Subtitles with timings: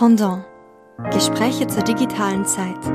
[0.00, 0.46] Pendant.
[1.12, 2.86] Gespräche zur digitalen Zeit.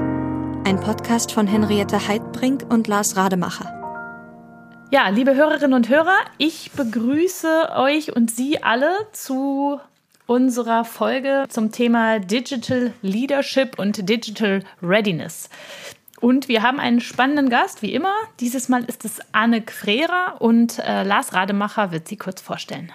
[0.65, 4.87] Ein Podcast von Henriette Heidbrink und Lars Rademacher.
[4.89, 9.79] Ja, liebe Hörerinnen und Hörer, ich begrüße euch und Sie alle zu
[10.25, 15.51] unserer Folge zum Thema Digital Leadership und Digital Readiness.
[16.21, 18.15] Und wir haben einen spannenden Gast, wie immer.
[18.39, 22.91] Dieses Mal ist es Anne Frera und äh, Lars Rademacher wird sie kurz vorstellen.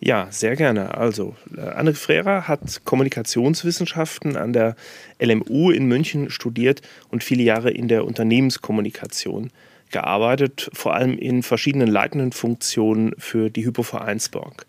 [0.00, 0.94] Ja, sehr gerne.
[0.96, 4.76] Also, äh, Anne Frera hat Kommunikationswissenschaften an der
[5.18, 9.50] LMU in München studiert und viele Jahre in der Unternehmenskommunikation
[9.90, 14.66] gearbeitet, vor allem in verschiedenen leitenden Funktionen für die Hypovereinsbank.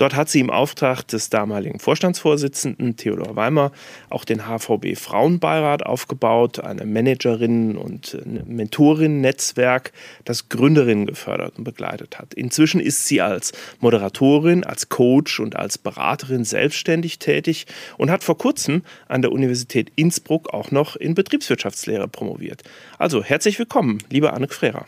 [0.00, 3.70] Dort hat sie im Auftrag des damaligen Vorstandsvorsitzenden Theodor Weimer
[4.08, 9.92] auch den HVB Frauenbeirat aufgebaut, eine Managerinnen- und Mentorinnen-Netzwerk,
[10.24, 12.32] das Gründerinnen gefördert und begleitet hat.
[12.32, 17.66] Inzwischen ist sie als Moderatorin, als Coach und als Beraterin selbstständig tätig
[17.98, 22.62] und hat vor kurzem an der Universität Innsbruck auch noch in Betriebswirtschaftslehre promoviert.
[22.96, 24.86] Also herzlich willkommen, liebe Anne Frera.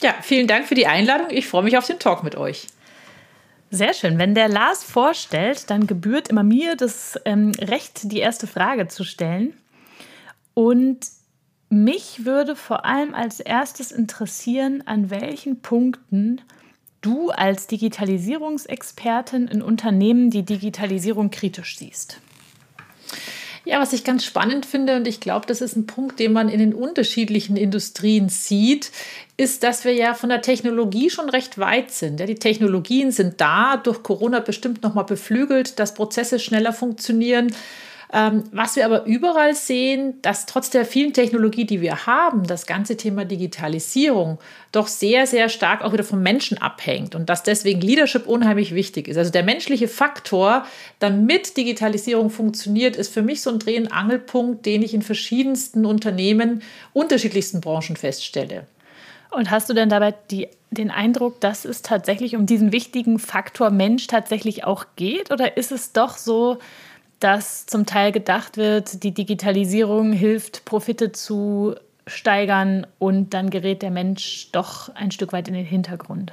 [0.00, 1.26] Ja, vielen Dank für die Einladung.
[1.28, 2.66] Ich freue mich auf den Talk mit euch.
[3.70, 4.18] Sehr schön.
[4.18, 9.04] Wenn der Lars vorstellt, dann gebührt immer mir das ähm, Recht, die erste Frage zu
[9.04, 9.52] stellen.
[10.54, 11.00] Und
[11.68, 16.40] mich würde vor allem als erstes interessieren, an welchen Punkten
[17.02, 22.20] du als Digitalisierungsexpertin in Unternehmen die Digitalisierung kritisch siehst.
[23.68, 26.48] Ja, was ich ganz spannend finde, und ich glaube, das ist ein Punkt, den man
[26.48, 28.90] in den unterschiedlichen Industrien sieht,
[29.36, 32.18] ist, dass wir ja von der Technologie schon recht weit sind.
[32.18, 37.54] Ja, die Technologien sind da, durch Corona bestimmt nochmal beflügelt, dass Prozesse schneller funktionieren.
[38.10, 42.66] Ähm, was wir aber überall sehen, dass trotz der vielen Technologie, die wir haben, das
[42.66, 44.38] ganze Thema Digitalisierung
[44.72, 49.08] doch sehr, sehr stark auch wieder vom Menschen abhängt und dass deswegen Leadership unheimlich wichtig
[49.08, 49.18] ist.
[49.18, 50.64] Also der menschliche Faktor,
[51.00, 55.84] damit Digitalisierung funktioniert, ist für mich so ein Dreh- und Angelpunkt, den ich in verschiedensten
[55.84, 56.62] Unternehmen,
[56.94, 58.66] unterschiedlichsten Branchen feststelle.
[59.30, 63.70] Und hast du denn dabei die, den Eindruck, dass es tatsächlich um diesen wichtigen Faktor
[63.70, 65.30] Mensch tatsächlich auch geht?
[65.30, 66.58] Oder ist es doch so,
[67.20, 71.74] dass zum Teil gedacht wird, die Digitalisierung hilft, Profite zu
[72.06, 76.32] steigern und dann gerät der Mensch doch ein Stück weit in den Hintergrund.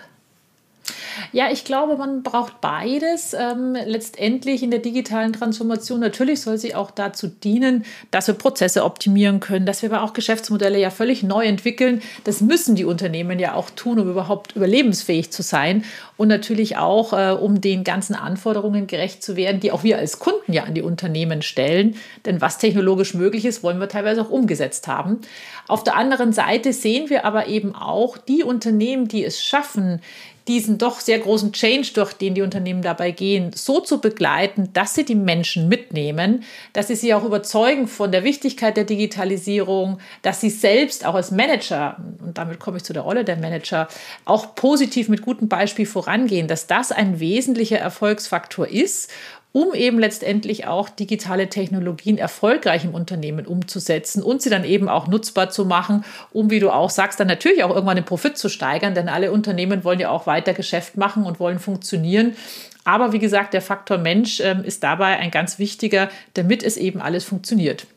[1.31, 3.33] Ja, ich glaube, man braucht beides.
[3.33, 8.83] Ähm, letztendlich in der digitalen Transformation natürlich soll sie auch dazu dienen, dass wir Prozesse
[8.83, 12.01] optimieren können, dass wir aber auch Geschäftsmodelle ja völlig neu entwickeln.
[12.23, 15.83] Das müssen die Unternehmen ja auch tun, um überhaupt überlebensfähig zu sein
[16.17, 20.19] und natürlich auch, äh, um den ganzen Anforderungen gerecht zu werden, die auch wir als
[20.19, 21.95] Kunden ja an die Unternehmen stellen.
[22.25, 25.21] Denn was technologisch möglich ist, wollen wir teilweise auch umgesetzt haben.
[25.67, 30.01] Auf der anderen Seite sehen wir aber eben auch die Unternehmen, die es schaffen,
[30.47, 34.93] diesen doch sehr großen Change, durch den die Unternehmen dabei gehen, so zu begleiten, dass
[34.93, 40.41] sie die Menschen mitnehmen, dass sie sie auch überzeugen von der Wichtigkeit der Digitalisierung, dass
[40.41, 43.87] sie selbst auch als Manager, und damit komme ich zu der Rolle der Manager,
[44.25, 49.11] auch positiv mit gutem Beispiel vorangehen, dass das ein wesentlicher Erfolgsfaktor ist
[49.55, 55.07] um eben letztendlich auch digitale Technologien erfolgreich im Unternehmen umzusetzen und sie dann eben auch
[55.07, 58.49] nutzbar zu machen, um, wie du auch sagst, dann natürlich auch irgendwann den Profit zu
[58.49, 62.35] steigern, denn alle Unternehmen wollen ja auch weiter Geschäft machen und wollen funktionieren.
[62.83, 66.99] Aber wie gesagt, der Faktor Mensch äh, ist dabei ein ganz wichtiger, damit es eben
[66.99, 67.87] alles funktioniert.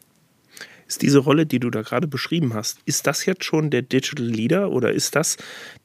[0.88, 4.24] Ist diese Rolle, die du da gerade beschrieben hast, ist das jetzt schon der Digital
[4.24, 5.36] Leader oder ist das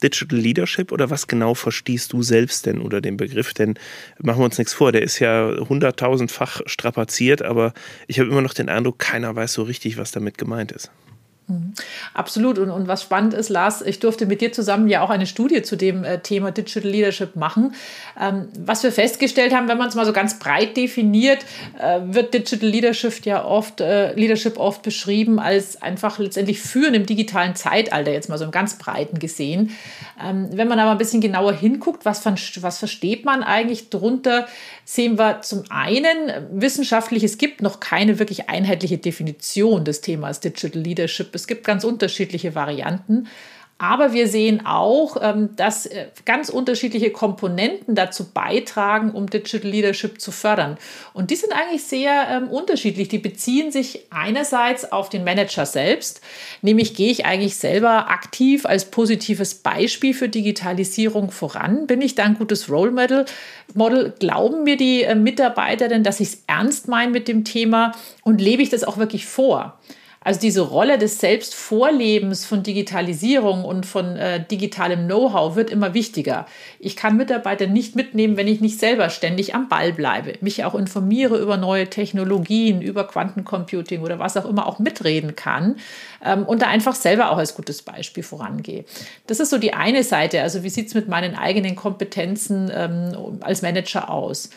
[0.01, 3.53] Digital Leadership oder was genau verstehst du selbst denn unter dem Begriff?
[3.53, 3.73] Denn
[4.19, 7.73] machen wir uns nichts vor, der ist ja hunderttausendfach strapaziert, aber
[8.07, 10.89] ich habe immer noch den Eindruck, keiner weiß so richtig, was damit gemeint ist.
[11.47, 11.73] Mhm.
[12.13, 12.57] Absolut.
[12.57, 15.61] Und, und was spannend ist, Lars, ich durfte mit dir zusammen ja auch eine Studie
[15.61, 17.75] zu dem äh, Thema Digital Leadership machen.
[18.19, 21.45] Ähm, was wir festgestellt haben, wenn man es mal so ganz breit definiert,
[21.79, 27.05] äh, wird Digital Leadership ja oft, äh, Leadership oft beschrieben als einfach letztendlich Führen im
[27.05, 29.71] digitalen Zeitalter, jetzt mal so im ganz breiten gesehen.
[30.23, 34.47] Ähm, wenn man aber ein bisschen genauer hinguckt, was, was versteht man eigentlich darunter,
[34.85, 40.81] sehen wir zum einen wissenschaftlich, es gibt noch keine wirklich einheitliche Definition des Themas Digital
[40.81, 43.27] Leadership es gibt ganz unterschiedliche Varianten.
[43.79, 50.21] Aber wir sehen auch, ähm, dass äh, ganz unterschiedliche Komponenten dazu beitragen, um Digital Leadership
[50.21, 50.77] zu fördern.
[51.13, 53.09] Und die sind eigentlich sehr ähm, unterschiedlich.
[53.09, 56.21] Die beziehen sich einerseits auf den Manager selbst,
[56.61, 61.85] nämlich gehe ich eigentlich selber aktiv als positives Beispiel für Digitalisierung voran?
[61.85, 63.25] Bin ich da ein gutes Role Model?
[63.73, 67.91] Model glauben mir die äh, Mitarbeiter denn, dass ich es ernst meine mit dem Thema
[68.23, 69.79] und lebe ich das auch wirklich vor?
[70.23, 76.45] Also diese Rolle des Selbstvorlebens von Digitalisierung und von äh, digitalem Know-how wird immer wichtiger.
[76.79, 80.75] Ich kann Mitarbeiter nicht mitnehmen, wenn ich nicht selber ständig am Ball bleibe, mich auch
[80.75, 85.75] informiere über neue Technologien, über Quantencomputing oder was auch immer auch mitreden kann
[86.23, 88.85] ähm, und da einfach selber auch als gutes Beispiel vorangehe.
[89.27, 90.41] Das ist so die eine Seite.
[90.41, 94.49] Also wie sieht es mit meinen eigenen Kompetenzen ähm, als Manager aus?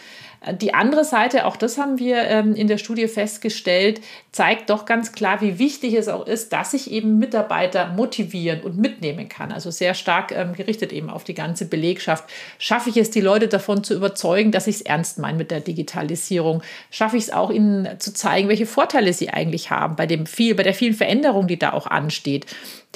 [0.53, 4.01] Die andere Seite, auch das haben wir ähm, in der Studie festgestellt,
[4.31, 8.79] zeigt doch ganz klar, wie wichtig es auch ist, dass ich eben Mitarbeiter motivieren und
[8.79, 9.51] mitnehmen kann.
[9.51, 12.25] Also sehr stark ähm, gerichtet eben auf die ganze Belegschaft.
[12.59, 15.61] Schaffe ich es, die Leute davon zu überzeugen, dass ich es ernst meine mit der
[15.61, 16.63] Digitalisierung?
[16.91, 20.55] Schaffe ich es auch, ihnen zu zeigen, welche Vorteile sie eigentlich haben bei dem viel,
[20.55, 22.47] bei der vielen Veränderung, die da auch ansteht?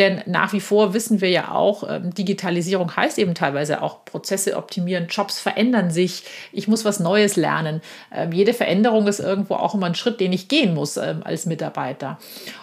[0.00, 4.56] Denn nach wie vor wissen wir ja auch, ähm, Digitalisierung heißt eben teilweise auch Prozesse
[4.56, 7.82] optimieren, Jobs verändern sich, ich muss was Neues lernen.
[8.11, 11.44] Ähm, jede Veränderung ist irgendwo auch immer ein Schritt, den ich gehen muss ähm, als
[11.44, 12.19] Mitarbeiter.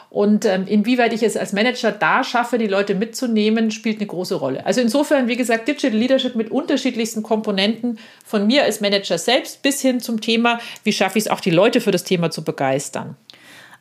[0.10, 4.66] Und inwieweit ich es als Manager da schaffe, die Leute mitzunehmen, spielt eine große Rolle.
[4.66, 9.82] Also insofern, wie gesagt, Digital Leadership mit unterschiedlichsten Komponenten von mir als Manager selbst bis
[9.82, 13.18] hin zum Thema, wie schaffe ich es auch, die Leute für das Thema zu begeistern.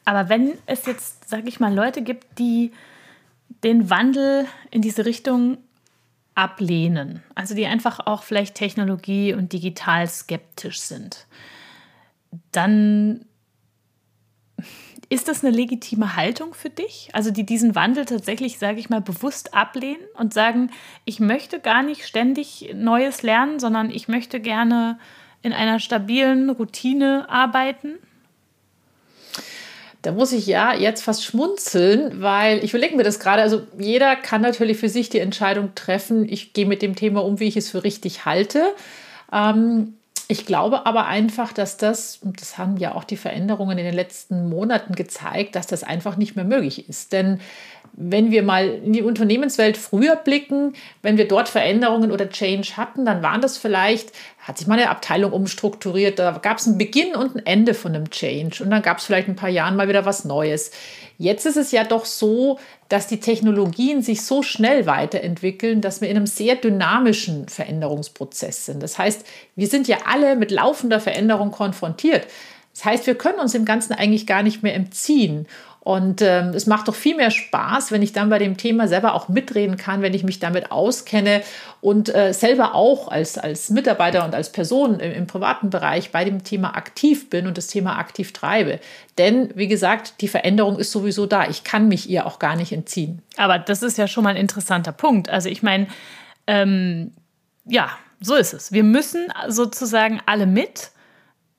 [0.04, 2.72] Aber wenn es jetzt, sage ich mal, Leute gibt, die
[3.64, 5.58] den Wandel in diese Richtung
[6.34, 7.22] ablehnen.
[7.34, 11.26] Also die einfach auch vielleicht technologie- und digital skeptisch sind.
[12.52, 13.24] Dann
[15.08, 17.08] ist das eine legitime Haltung für dich?
[17.12, 20.70] Also die diesen Wandel tatsächlich, sage ich mal, bewusst ablehnen und sagen,
[21.04, 24.98] ich möchte gar nicht ständig Neues lernen, sondern ich möchte gerne
[25.42, 27.94] in einer stabilen Routine arbeiten?
[30.06, 33.42] Da muss ich ja jetzt fast schmunzeln, weil ich überlege mir das gerade.
[33.42, 37.40] Also jeder kann natürlich für sich die Entscheidung treffen, ich gehe mit dem Thema um,
[37.40, 38.72] wie ich es für richtig halte.
[39.32, 39.94] Ähm,
[40.28, 43.94] ich glaube aber einfach, dass das, und das haben ja auch die Veränderungen in den
[43.94, 47.12] letzten Monaten gezeigt, dass das einfach nicht mehr möglich ist.
[47.12, 47.40] Denn
[47.98, 53.06] wenn wir mal in die Unternehmenswelt früher blicken, wenn wir dort Veränderungen oder Change hatten,
[53.06, 57.16] dann waren das vielleicht, hat sich mal eine Abteilung umstrukturiert, da gab es einen Beginn
[57.16, 59.88] und ein Ende von einem Change und dann gab es vielleicht ein paar Jahren mal
[59.88, 60.72] wieder was Neues.
[61.16, 62.58] Jetzt ist es ja doch so,
[62.90, 68.82] dass die Technologien sich so schnell weiterentwickeln, dass wir in einem sehr dynamischen Veränderungsprozess sind.
[68.82, 69.24] Das heißt,
[69.56, 72.26] wir sind ja alle mit laufender Veränderung konfrontiert.
[72.74, 75.46] Das heißt, wir können uns dem Ganzen eigentlich gar nicht mehr entziehen.
[75.86, 79.14] Und ähm, es macht doch viel mehr Spaß, wenn ich dann bei dem Thema selber
[79.14, 81.42] auch mitreden kann, wenn ich mich damit auskenne
[81.80, 86.24] und äh, selber auch als, als Mitarbeiter und als Person im, im, privaten Bereich bei
[86.24, 88.80] dem Thema aktiv bin und das Thema aktiv treibe.
[89.16, 91.48] Denn, wie gesagt, die Veränderung ist sowieso da.
[91.48, 93.22] Ich kann mich ihr auch gar nicht entziehen.
[93.36, 95.28] Aber das ist ja schon mal ein interessanter Punkt.
[95.28, 95.86] Also ich meine,
[96.48, 97.12] ähm,
[97.64, 97.90] ja,
[98.20, 98.72] so ist es.
[98.72, 100.90] Wir müssen sozusagen alle mit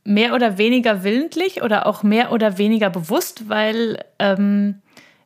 [0.07, 4.75] mehr oder weniger willentlich oder auch mehr oder weniger bewusst, weil ähm,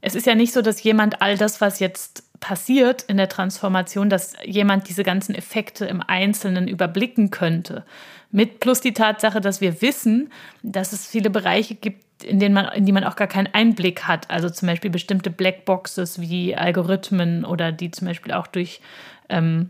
[0.02, 4.10] es ist ja nicht so, dass jemand all das, was jetzt passiert in der Transformation,
[4.10, 7.86] dass jemand diese ganzen Effekte im Einzelnen überblicken könnte.
[8.32, 10.32] Mit plus die Tatsache, dass wir wissen,
[10.64, 14.08] dass es viele Bereiche gibt, in, denen man, in die man auch gar keinen Einblick
[14.08, 14.32] hat.
[14.32, 18.82] Also zum Beispiel bestimmte Blackboxes wie Algorithmen oder die zum Beispiel auch durch
[19.30, 19.70] ähm,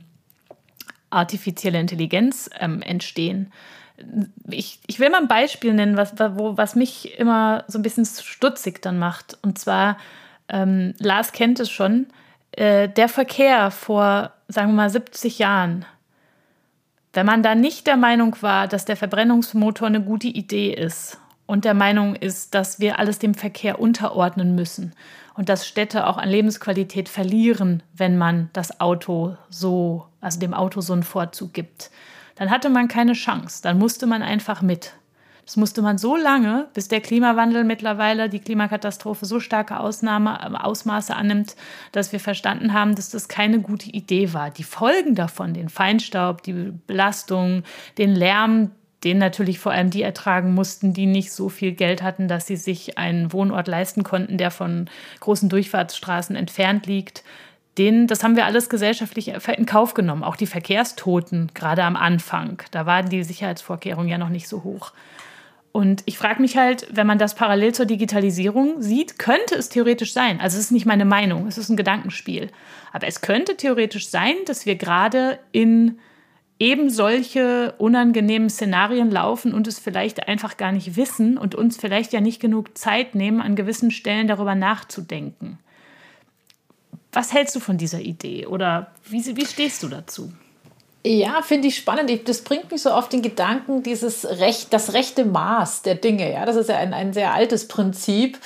[1.10, 3.52] artifizielle Intelligenz ähm, entstehen
[4.50, 8.06] ich, ich will mal ein Beispiel nennen, was, wo, was mich immer so ein bisschen
[8.06, 9.38] stutzig dann macht.
[9.42, 9.98] Und zwar,
[10.50, 12.07] ähm, Lars kennt es schon,
[12.51, 15.86] äh, der Verkehr vor, sagen wir mal, 70 Jahren.
[17.13, 21.65] Wenn man da nicht der Meinung war, dass der Verbrennungsmotor eine gute Idee ist und
[21.65, 24.93] der Meinung ist, dass wir alles dem Verkehr unterordnen müssen
[25.36, 30.81] und dass Städte auch an Lebensqualität verlieren, wenn man das Auto so, also dem Auto
[30.81, 31.91] so einen Vorzug gibt,
[32.41, 33.62] dann hatte man keine Chance.
[33.62, 34.93] Dann musste man einfach mit.
[35.45, 40.57] Das musste man so lange, bis der Klimawandel mittlerweile, die Klimakatastrophe so starke Ausnahme, äh,
[40.57, 41.55] Ausmaße annimmt,
[41.91, 44.50] dass wir verstanden haben, dass das keine gute Idee war.
[44.50, 47.62] Die Folgen davon, den Feinstaub, die Belastung,
[48.00, 48.71] den Lärm,
[49.03, 52.57] den natürlich vor allem die ertragen mussten, die nicht so viel Geld hatten, dass sie
[52.57, 57.24] sich einen Wohnort leisten konnten, der von großen Durchfahrtsstraßen entfernt liegt,
[57.78, 60.24] den, das haben wir alles gesellschaftlich in Kauf genommen.
[60.24, 62.62] Auch die Verkehrstoten, gerade am Anfang.
[62.72, 64.92] Da waren die Sicherheitsvorkehrungen ja noch nicht so hoch.
[65.72, 70.12] Und ich frage mich halt, wenn man das parallel zur Digitalisierung sieht, könnte es theoretisch
[70.12, 72.50] sein, also es ist nicht meine Meinung, es ist ein Gedankenspiel,
[72.92, 75.98] aber es könnte theoretisch sein, dass wir gerade in
[76.60, 82.12] eben solche unangenehmen Szenarien laufen und es vielleicht einfach gar nicht wissen und uns vielleicht
[82.12, 85.58] ja nicht genug Zeit nehmen, an gewissen Stellen darüber nachzudenken.
[87.12, 90.32] Was hältst du von dieser Idee oder wie, wie stehst du dazu?
[91.03, 92.29] Ja, finde ich spannend.
[92.29, 96.31] Das bringt mich so auf den Gedanken, dieses Recht, das rechte Maß der Dinge.
[96.31, 98.38] Ja, das ist ja ein, ein sehr altes Prinzip.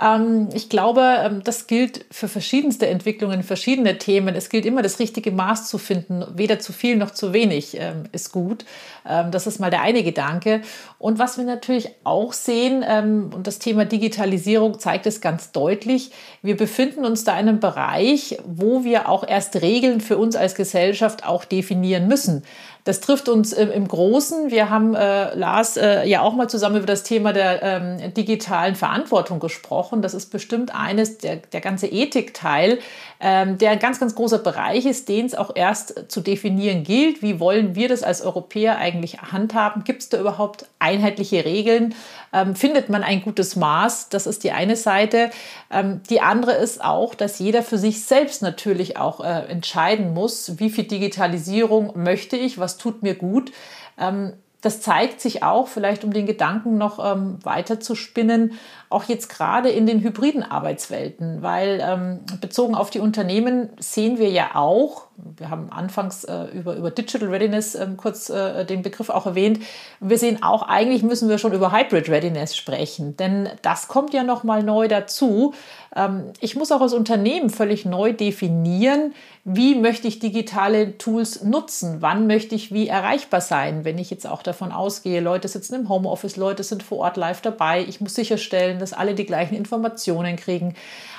[0.00, 4.36] Ähm, ich glaube, ähm, das gilt für verschiedenste Entwicklungen, verschiedene Themen.
[4.36, 6.24] Es gilt immer, das richtige Maß zu finden.
[6.36, 8.64] Weder zu viel noch zu wenig ähm, ist gut.
[9.04, 10.62] Ähm, das ist mal der eine Gedanke.
[11.00, 16.12] Und was wir natürlich auch sehen, ähm, und das Thema Digitalisierung zeigt es ganz deutlich,
[16.42, 20.54] wir befinden uns da in einem Bereich, wo wir auch erst Regeln für uns als
[20.54, 22.42] Gesellschaft auch definieren müssen.
[22.84, 24.50] Das trifft uns im, im Großen.
[24.50, 28.74] Wir haben, äh, Lars, äh, ja auch mal zusammen über das Thema der ähm, digitalen
[28.74, 30.02] Verantwortung gesprochen.
[30.02, 32.78] Das ist bestimmt eines, der, der ganze Ethikteil,
[33.20, 37.22] ähm, der ein ganz, ganz großer Bereich ist, den es auch erst zu definieren gilt.
[37.22, 39.84] Wie wollen wir das als Europäer eigentlich handhaben?
[39.84, 41.94] Gibt es da überhaupt einheitliche Regeln?
[42.34, 44.08] Ähm, findet man ein gutes Maß?
[44.08, 45.30] Das ist die eine Seite.
[45.70, 50.58] Ähm, die andere ist auch, dass jeder für sich selbst natürlich auch äh, entscheiden muss,
[50.58, 53.52] wie viel Digitalisierung möchte ich, was tut mir gut.
[53.98, 54.32] Ähm,
[54.64, 58.58] das zeigt sich auch, vielleicht um den Gedanken noch ähm, weiter zu spinnen,
[58.90, 64.30] auch jetzt gerade in den hybriden Arbeitswelten, weil ähm, bezogen auf die Unternehmen sehen wir
[64.30, 69.10] ja auch, wir haben anfangs äh, über, über Digital Readiness ähm, kurz äh, den Begriff
[69.10, 69.60] auch erwähnt,
[70.00, 74.22] wir sehen auch, eigentlich müssen wir schon über Hybrid Readiness sprechen, denn das kommt ja
[74.22, 75.54] nochmal neu dazu.
[75.94, 79.14] Ähm, ich muss auch als Unternehmen völlig neu definieren,
[79.44, 84.26] wie möchte ich digitale Tools nutzen, wann möchte ich wie erreichbar sein, wenn ich jetzt
[84.26, 88.14] auch davon ausgehe, Leute sitzen im Homeoffice, Leute sind vor Ort live dabei, ich muss
[88.14, 90.74] sicherstellen, dass alle die gleichen Informationen kriegen.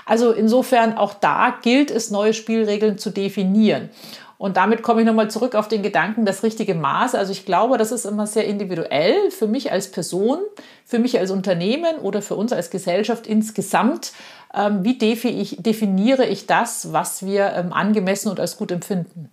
[0.05, 3.89] Also insofern auch da gilt es, neue Spielregeln zu definieren.
[4.37, 7.15] Und damit komme ich nochmal zurück auf den Gedanken, das richtige Maß.
[7.15, 10.39] Also ich glaube, das ist immer sehr individuell für mich als Person,
[10.83, 14.11] für mich als Unternehmen oder für uns als Gesellschaft insgesamt.
[14.53, 19.29] Ähm, wie definiere ich das, was wir ähm, angemessen und als gut empfinden?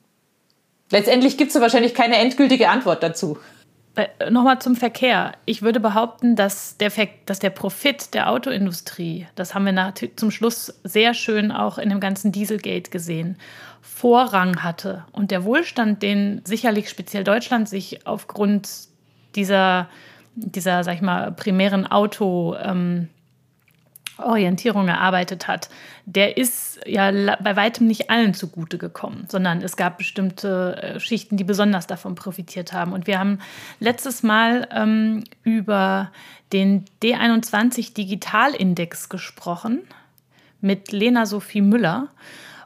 [0.91, 3.38] Letztendlich gibt es wahrscheinlich keine endgültige Antwort dazu.
[3.94, 5.32] Äh, nochmal zum Verkehr.
[5.44, 6.90] Ich würde behaupten, dass der,
[7.26, 11.90] dass der Profit der Autoindustrie, das haben wir nach, zum Schluss sehr schön auch in
[11.90, 13.37] dem ganzen Dieselgate gesehen,
[13.82, 15.04] Vorrang hatte.
[15.12, 18.68] Und der Wohlstand, den sicherlich speziell Deutschland sich aufgrund
[19.34, 19.88] dieser,
[20.34, 23.08] dieser sag ich mal, primären Auto- ähm,
[24.25, 25.69] Orientierung erarbeitet hat,
[26.05, 27.11] der ist ja
[27.43, 32.14] bei weitem nicht allen zugute gekommen, sondern es gab bestimmte äh, Schichten, die besonders davon
[32.14, 32.93] profitiert haben.
[32.93, 33.38] Und wir haben
[33.81, 36.11] letztes Mal ähm, über
[36.52, 39.83] den D21 Digitalindex gesprochen
[40.61, 42.09] mit Lena Sophie Müller.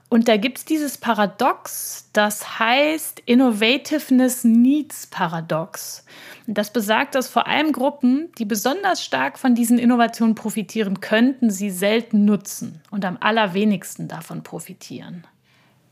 [0.09, 6.05] Und da gibt es dieses Paradox, das heißt Innovativeness Needs Paradox.
[6.47, 11.71] Das besagt, dass vor allem Gruppen, die besonders stark von diesen Innovationen profitieren könnten, sie
[11.71, 15.25] selten nutzen und am allerwenigsten davon profitieren.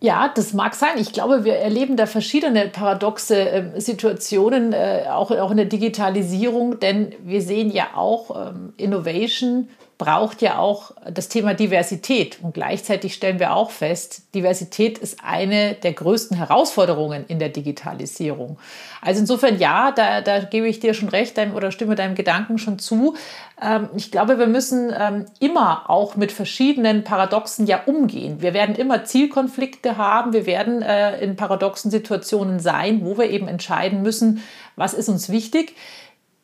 [0.00, 0.99] Ja, das mag sein.
[0.99, 6.78] Ich glaube, wir erleben da verschiedene paradoxe äh, Situationen, äh, auch, auch in der Digitalisierung,
[6.78, 12.38] denn wir sehen ja auch ähm, Innovation braucht ja auch das Thema Diversität.
[12.42, 18.58] Und gleichzeitig stellen wir auch fest, Diversität ist eine der größten Herausforderungen in der Digitalisierung.
[19.00, 22.58] Also insofern ja, da, da gebe ich dir schon recht deinem, oder stimme deinem Gedanken
[22.58, 23.14] schon zu.
[23.62, 28.42] Ähm, ich glaube, wir müssen ähm, immer auch mit verschiedenen Paradoxen ja umgehen.
[28.42, 30.32] Wir werden immer Zielkonflikte haben.
[30.32, 34.42] Wir werden äh, in paradoxen Situationen sein, wo wir eben entscheiden müssen,
[34.74, 35.74] was ist uns wichtig.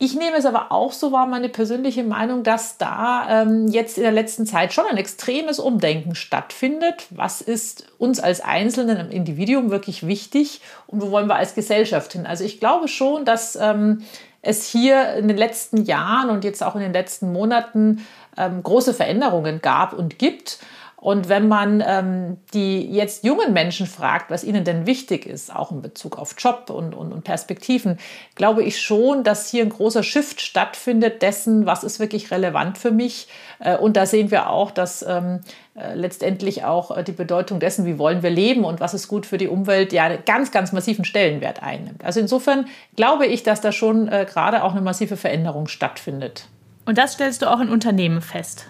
[0.02, 4.02] Ich nehme es aber auch so wahr, meine persönliche Meinung, dass da ähm, jetzt in
[4.02, 7.06] der letzten Zeit schon ein extremes Umdenken stattfindet.
[7.10, 12.14] Was ist uns als Einzelnen im Individuum wirklich wichtig und wo wollen wir als Gesellschaft
[12.14, 12.24] hin?
[12.24, 14.02] Also ich glaube schon, dass ähm,
[14.40, 18.06] es hier in den letzten Jahren und jetzt auch in den letzten Monaten
[18.38, 20.60] ähm, große Veränderungen gab und gibt.
[21.00, 25.72] Und wenn man ähm, die jetzt jungen Menschen fragt, was ihnen denn wichtig ist, auch
[25.72, 27.98] in Bezug auf Job und, und, und Perspektiven,
[28.34, 32.90] glaube ich schon, dass hier ein großer Shift stattfindet dessen, was ist wirklich relevant für
[32.90, 33.28] mich.
[33.60, 35.40] Äh, und da sehen wir auch, dass ähm,
[35.74, 39.24] äh, letztendlich auch äh, die Bedeutung dessen, wie wollen wir leben und was ist gut
[39.24, 42.04] für die Umwelt, ja ganz, ganz massiven Stellenwert einnimmt.
[42.04, 42.66] Also insofern
[42.96, 46.46] glaube ich, dass da schon äh, gerade auch eine massive Veränderung stattfindet.
[46.84, 48.66] Und das stellst du auch in Unternehmen fest?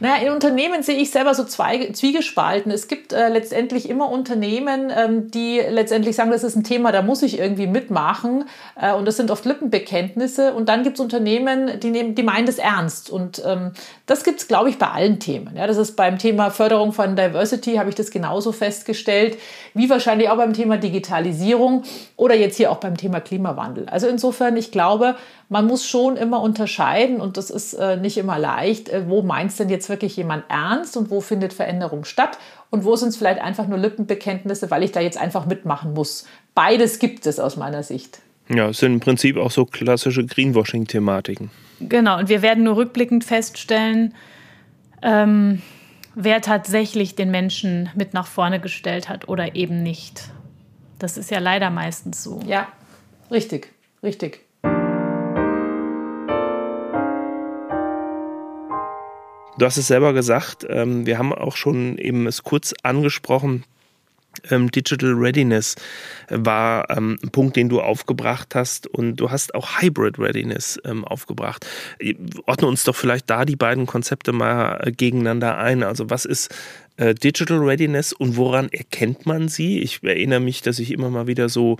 [0.00, 2.72] Naja, in Unternehmen sehe ich selber so zwei Zwiegespalten.
[2.72, 7.02] Es gibt äh, letztendlich immer Unternehmen, ähm, die letztendlich sagen, das ist ein Thema, da
[7.02, 8.44] muss ich irgendwie mitmachen.
[8.80, 10.54] Äh, und das sind oft Lippenbekenntnisse.
[10.54, 13.10] Und dann gibt es Unternehmen, die, nehmen, die meinen das ernst.
[13.10, 13.72] Und ähm,
[14.06, 15.54] das gibt es, glaube ich, bei allen Themen.
[15.54, 19.36] Ja, das ist beim Thema Förderung von Diversity, habe ich das genauso festgestellt,
[19.74, 21.82] wie wahrscheinlich auch beim Thema Digitalisierung
[22.16, 23.86] oder jetzt hier auch beim Thema Klimawandel.
[23.90, 25.16] Also insofern, ich glaube,
[25.50, 29.58] man muss schon immer unterscheiden und das ist äh, nicht immer leicht, äh, wo meinst
[29.60, 32.38] denn jetzt wirklich jemand ernst und wo findet Veränderung statt
[32.70, 36.24] und wo sind es vielleicht einfach nur Lippenbekenntnisse, weil ich da jetzt einfach mitmachen muss
[36.54, 38.20] beides gibt es aus meiner Sicht.
[38.48, 41.50] Ja, es sind im Prinzip auch so klassische Greenwashing-Thematiken.
[41.80, 44.14] Genau, und wir werden nur rückblickend feststellen,
[45.02, 45.62] ähm,
[46.14, 50.24] wer tatsächlich den Menschen mit nach vorne gestellt hat oder eben nicht.
[50.98, 52.40] Das ist ja leider meistens so.
[52.44, 52.68] Ja,
[53.30, 54.44] richtig, richtig.
[59.60, 63.64] Du hast es selber gesagt, ähm, wir haben auch schon eben es kurz angesprochen,
[64.50, 65.76] ähm, Digital Readiness
[66.30, 71.04] war ähm, ein Punkt, den du aufgebracht hast und du hast auch Hybrid Readiness ähm,
[71.04, 71.66] aufgebracht.
[72.46, 75.82] Ordne uns doch vielleicht da die beiden Konzepte mal äh, gegeneinander ein.
[75.82, 76.54] Also was ist
[77.14, 79.80] Digital Readiness und woran erkennt man sie?
[79.80, 81.78] Ich erinnere mich, dass ich immer mal wieder so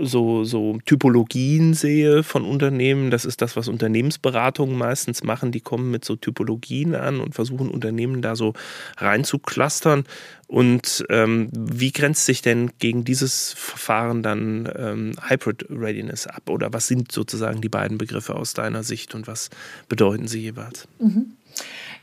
[0.00, 3.10] so, so Typologien sehe von Unternehmen.
[3.10, 5.52] Das ist das, was Unternehmensberatungen meistens machen.
[5.52, 8.54] Die kommen mit so Typologien an und versuchen Unternehmen da so
[8.96, 10.04] reinzuklustern.
[10.46, 16.48] Und ähm, wie grenzt sich denn gegen dieses Verfahren dann ähm, Hybrid Readiness ab?
[16.48, 19.50] Oder was sind sozusagen die beiden Begriffe aus deiner Sicht und was
[19.88, 20.88] bedeuten sie jeweils?
[21.00, 21.32] Mhm.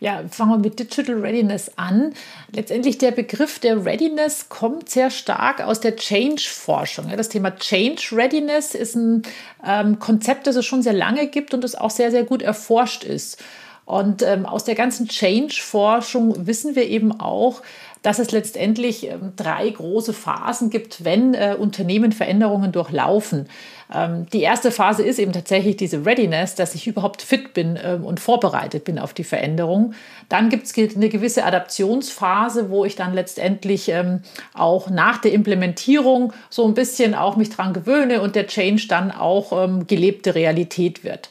[0.05, 2.13] Ja, fangen wir mit Digital Readiness an.
[2.51, 7.12] Letztendlich der Begriff der Readiness kommt sehr stark aus der Change-Forschung.
[7.17, 9.24] Das Thema Change Readiness ist ein
[9.65, 13.03] ähm, Konzept, das es schon sehr lange gibt und das auch sehr, sehr gut erforscht
[13.03, 13.43] ist.
[13.85, 17.63] Und ähm, aus der ganzen Change-Forschung wissen wir eben auch,
[18.03, 23.50] dass es letztendlich ähm, drei große Phasen gibt, wenn äh, Unternehmen Veränderungen durchlaufen.
[23.94, 28.04] Ähm, die erste Phase ist eben tatsächlich diese Readiness, dass ich überhaupt fit bin ähm,
[28.04, 29.94] und vorbereitet bin auf die Veränderung.
[30.30, 34.22] Dann gibt es eine gewisse Adaptionsphase, wo ich dann letztendlich ähm,
[34.54, 39.12] auch nach der Implementierung so ein bisschen auch mich dran gewöhne und der Change dann
[39.12, 41.30] auch gelebte Realität wird.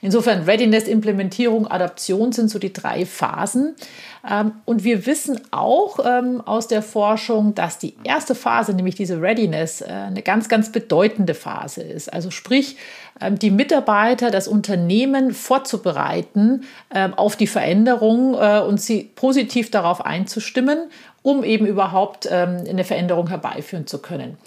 [0.00, 3.74] Insofern Readiness, Implementierung, Adaption sind so die drei Phasen.
[4.64, 5.98] Und wir wissen auch
[6.46, 11.34] aus der Forschung, dass die erste Phase, nämlich diese Readiness, äh, eine ganz, ganz bedeutende
[11.34, 11.95] Phase ist.
[12.12, 12.76] Also sprich,
[13.20, 16.64] ähm, die Mitarbeiter, das Unternehmen vorzubereiten
[17.16, 20.90] auf die Veränderung äh, und sie positiv darauf einzustimmen,
[21.22, 24.38] um eben überhaupt eine Veränderung herbeiführen zu können.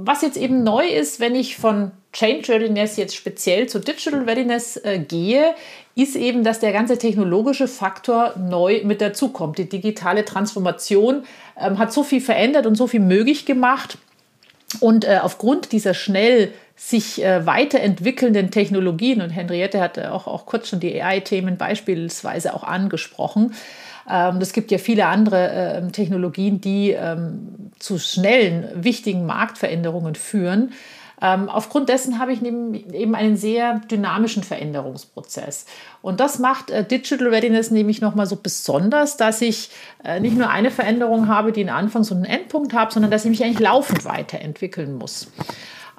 [0.00, 4.76] Was jetzt eben neu ist, wenn ich von Change Readiness jetzt speziell zu Digital Readiness
[4.76, 5.54] äh, gehe,
[5.96, 9.58] ist eben, dass der ganze technologische Faktor neu mit dazukommt.
[9.58, 11.24] Die digitale Transformation
[11.60, 13.98] ähm, hat so viel verändert und so viel möglich gemacht.
[14.78, 20.68] Und äh, aufgrund dieser schnell sich äh, weiterentwickelnden Technologien, und Henriette hat auch, auch kurz
[20.68, 23.52] schon die AI-Themen beispielsweise auch angesprochen,
[24.08, 30.72] ähm, es gibt ja viele andere äh, Technologien, die ähm, zu schnellen, wichtigen Marktveränderungen führen.
[31.20, 35.66] Ähm, aufgrund dessen habe ich eben einen sehr dynamischen Veränderungsprozess.
[36.00, 39.70] Und das macht äh, Digital Readiness nämlich nochmal so besonders, dass ich
[40.04, 43.24] äh, nicht nur eine Veränderung habe, die einen Anfangs- und einen Endpunkt habe, sondern dass
[43.24, 45.26] ich mich eigentlich laufend weiterentwickeln muss.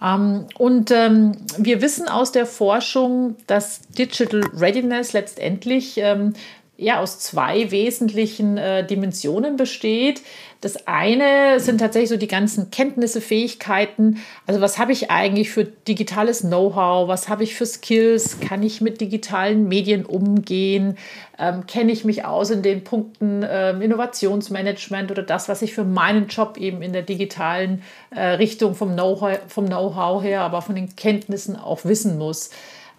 [0.01, 6.33] Ähm, und ähm, wir wissen aus der Forschung, dass Digital Readiness letztendlich ähm,
[6.79, 10.21] ja, aus zwei wesentlichen äh, Dimensionen besteht.
[10.61, 14.19] Das eine sind tatsächlich so die ganzen Kenntnisse, Fähigkeiten.
[14.47, 17.07] Also was habe ich eigentlich für digitales Know-how?
[17.07, 18.39] Was habe ich für Skills?
[18.39, 20.97] Kann ich mit digitalen Medien umgehen?
[21.37, 25.85] Ähm, Kenne ich mich aus in den Punkten ähm, Innovationsmanagement oder das, was ich für
[25.85, 30.95] meinen Job eben in der digitalen äh, Richtung vom Know-how Know her, aber von den
[30.95, 32.51] Kenntnissen auch wissen muss?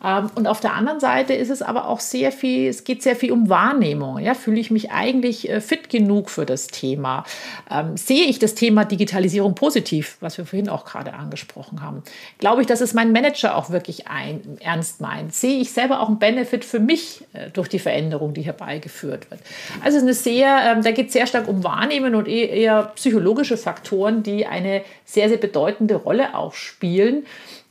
[0.05, 3.17] Ähm, und auf der anderen Seite ist es aber auch sehr viel, es geht sehr
[3.17, 4.19] viel um Wahrnehmung.
[4.19, 7.25] Ja, fühle ich mich eigentlich äh, fit genug für das Thema?
[7.71, 12.03] Ähm, sehe ich das Thema Digitalisierung positiv, was wir vorhin auch gerade angesprochen haben?
[12.39, 15.35] Glaube ich, dass es mein Manager auch wirklich ein, ernst meint?
[15.35, 19.41] Sehe ich selber auch einen Benefit für mich äh, durch die Veränderung, die herbeigeführt wird?
[19.83, 23.57] Also eine sehr, ähm, da geht es sehr stark um Wahrnehmen und eher, eher psychologische
[23.57, 27.25] Faktoren, die eine sehr, sehr bedeutende Rolle auch spielen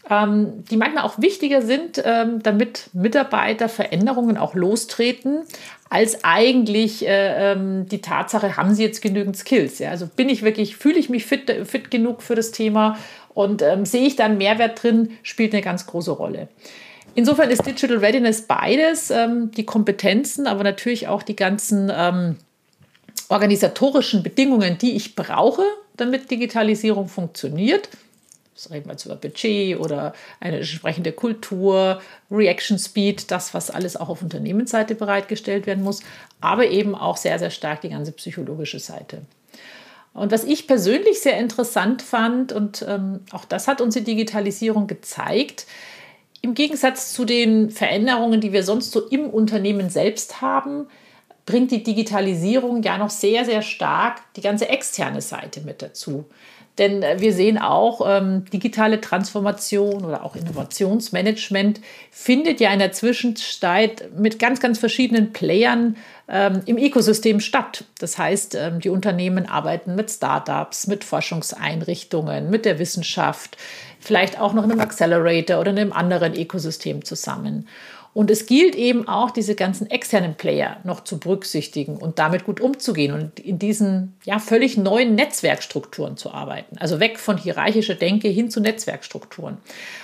[0.10, 5.44] ähm, die manchmal auch wichtiger sind, ähm, damit Mitarbeiter Veränderungen auch lostreten,
[5.90, 9.80] als eigentlich äh, ähm, die Tatsache, haben sie jetzt genügend Skills?
[9.80, 9.92] Ja?
[9.92, 12.98] Also bin ich wirklich, fühle ich mich fit, fit genug für das Thema
[13.34, 16.48] und ähm, sehe ich da einen Mehrwert drin, spielt eine ganz große Rolle.
[17.16, 22.38] Insofern ist Digital Readiness beides, ähm, die Kompetenzen, aber natürlich auch die ganzen ähm,
[23.28, 25.64] organisatorischen Bedingungen, die ich brauche,
[25.98, 27.90] damit Digitalisierung funktioniert
[28.72, 34.10] reden wir jetzt über Budget oder eine entsprechende Kultur, Reaction Speed, das, was alles auch
[34.10, 36.02] auf Unternehmensseite bereitgestellt werden muss,
[36.42, 39.22] aber eben auch sehr, sehr stark die ganze psychologische Seite.
[40.14, 44.88] Und was ich persönlich sehr interessant fand, und ähm, auch das hat uns die Digitalisierung
[44.88, 45.66] gezeigt,
[46.42, 50.88] im Gegensatz zu den Veränderungen, die wir sonst so im Unternehmen selbst haben,
[51.46, 56.26] bringt die Digitalisierung ja noch sehr, sehr stark die ganze externe Seite mit dazu.
[56.78, 62.92] Denn äh, wir sehen auch, ähm, digitale Transformation oder auch Innovationsmanagement findet ja in der
[62.92, 65.98] Zwischenzeit mit ganz, ganz verschiedenen Playern
[66.30, 67.84] ähm, im Ökosystem statt.
[68.00, 73.58] Das heißt, ähm, die Unternehmen arbeiten mit Startups, mit Forschungseinrichtungen, mit der Wissenschaft,
[74.00, 77.68] vielleicht auch noch in einem Accelerator oder in einem anderen Ökosystem zusammen.
[78.20, 82.60] Und es gilt eben auch, diese ganzen externen Player noch zu berücksichtigen und damit gut
[82.60, 86.78] umzugehen und in diesen ja, völlig neuen Netzwerkstrukturen zu arbeiten.
[86.80, 89.56] Also weg von hierarchischer Denke hin zu Netzwerkstrukturen.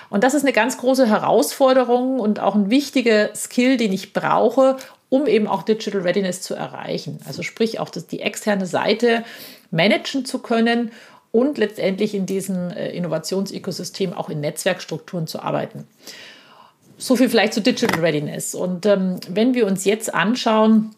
[0.10, 4.78] Und das ist eine ganz große Herausforderung und auch ein wichtiger Skill, den ich brauche,
[5.10, 7.20] um eben auch Digital Readiness zu erreichen.
[7.28, 9.26] Also sprich auch das, die externe Seite
[9.72, 10.94] managen zu können
[11.34, 15.86] und letztendlich in diesem äh, Innovationsökosystem auch in Netzwerkstrukturen zu arbeiten.
[16.98, 18.56] So viel vielleicht zu Digital Readiness.
[18.56, 20.92] Und ähm, wenn wir uns jetzt anschauen,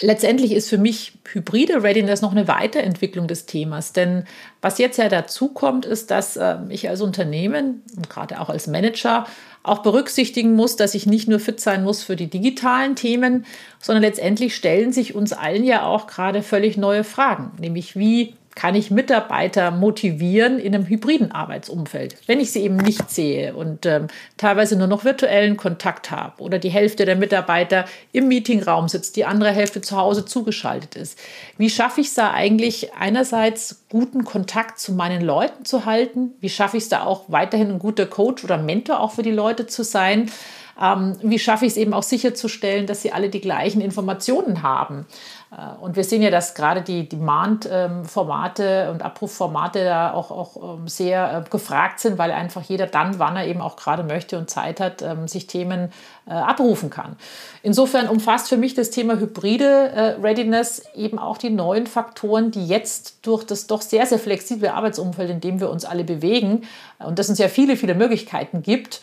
[0.00, 3.92] letztendlich ist für mich hybride Readiness noch eine Weiterentwicklung des Themas.
[3.92, 4.24] Denn
[4.60, 8.66] was jetzt ja dazu kommt, ist, dass äh, ich als Unternehmen und gerade auch als
[8.66, 9.26] Manager
[9.62, 13.44] auch berücksichtigen muss, dass ich nicht nur fit sein muss für die digitalen Themen,
[13.80, 18.74] sondern letztendlich stellen sich uns allen ja auch gerade völlig neue Fragen, nämlich wie kann
[18.74, 24.08] ich Mitarbeiter motivieren in einem hybriden Arbeitsumfeld, wenn ich sie eben nicht sehe und ähm,
[24.36, 29.24] teilweise nur noch virtuellen Kontakt habe oder die Hälfte der Mitarbeiter im Meetingraum sitzt, die
[29.24, 31.16] andere Hälfte zu Hause zugeschaltet ist.
[31.56, 36.32] Wie schaffe ich es da eigentlich einerseits guten Kontakt zu meinen Leuten zu halten?
[36.40, 39.30] Wie schaffe ich es da auch weiterhin ein guter Coach oder Mentor auch für die
[39.30, 40.32] Leute zu sein?
[40.80, 45.06] Ähm, wie schaffe ich es eben auch sicherzustellen, dass sie alle die gleichen Informationen haben?
[45.50, 50.88] Äh, und wir sehen ja, dass gerade die Demand-Formate und Abrufformate da auch, auch ähm,
[50.88, 54.50] sehr äh, gefragt sind, weil einfach jeder dann, wann er eben auch gerade möchte und
[54.50, 55.92] Zeit hat, ähm, sich Themen
[56.26, 57.16] äh, abrufen kann.
[57.62, 63.26] Insofern umfasst für mich das Thema hybride Readiness eben auch die neuen Faktoren, die jetzt
[63.26, 66.62] durch das doch sehr, sehr flexible Arbeitsumfeld, in dem wir uns alle bewegen,
[66.98, 69.00] und das uns ja viele, viele Möglichkeiten gibt,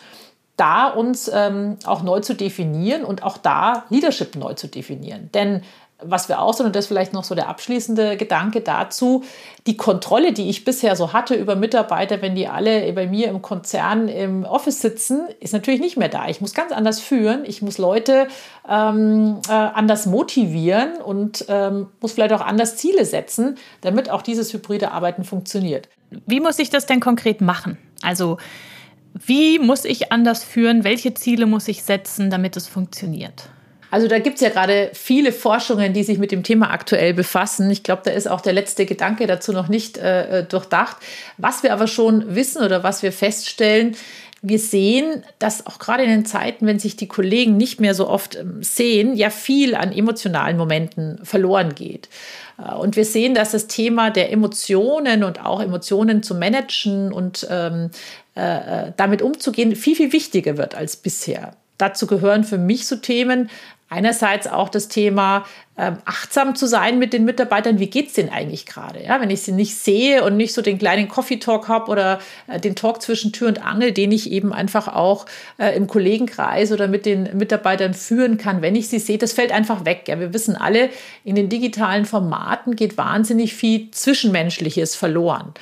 [0.56, 5.30] da uns ähm, auch neu zu definieren und auch da Leadership neu zu definieren.
[5.34, 5.62] Denn
[6.02, 9.24] was wir auch sind, und das ist vielleicht noch so der abschließende Gedanke dazu,
[9.66, 13.40] die Kontrolle, die ich bisher so hatte über Mitarbeiter, wenn die alle bei mir im
[13.40, 16.28] Konzern im Office sitzen, ist natürlich nicht mehr da.
[16.28, 18.28] Ich muss ganz anders führen, ich muss Leute
[18.68, 24.52] ähm, äh, anders motivieren und ähm, muss vielleicht auch anders Ziele setzen, damit auch dieses
[24.52, 25.88] hybride Arbeiten funktioniert.
[26.26, 27.78] Wie muss ich das denn konkret machen?
[28.02, 28.36] Also
[29.14, 30.84] wie muss ich anders führen?
[30.84, 33.48] Welche Ziele muss ich setzen, damit es funktioniert?
[33.90, 37.70] Also da gibt es ja gerade viele Forschungen, die sich mit dem Thema aktuell befassen.
[37.70, 40.96] Ich glaube, da ist auch der letzte Gedanke dazu noch nicht äh, durchdacht.
[41.36, 43.96] Was wir aber schon wissen oder was wir feststellen,
[44.42, 48.08] wir sehen, dass auch gerade in den Zeiten, wenn sich die Kollegen nicht mehr so
[48.08, 52.08] oft ähm, sehen, ja viel an emotionalen Momenten verloren geht.
[52.58, 57.46] Äh, und wir sehen, dass das Thema der Emotionen und auch Emotionen zu managen und
[57.50, 57.90] ähm,
[58.36, 61.56] äh, äh damit umzugehen viel, viel wichtiger wird als bisher.
[61.78, 63.50] Dazu gehören für mich so Themen
[63.88, 65.44] Einerseits auch das Thema,
[65.78, 67.78] ähm, achtsam zu sein mit den Mitarbeitern.
[67.78, 69.04] Wie geht es denen eigentlich gerade?
[69.04, 72.18] Ja, wenn ich sie nicht sehe und nicht so den kleinen Coffee Talk habe oder
[72.48, 75.26] äh, den Talk zwischen Tür und Angel, den ich eben einfach auch
[75.58, 79.52] äh, im Kollegenkreis oder mit den Mitarbeitern führen kann, wenn ich sie sehe, das fällt
[79.52, 80.04] einfach weg.
[80.08, 80.88] Ja, wir wissen alle,
[81.22, 85.54] in den digitalen Formaten geht wahnsinnig viel Zwischenmenschliches verloren.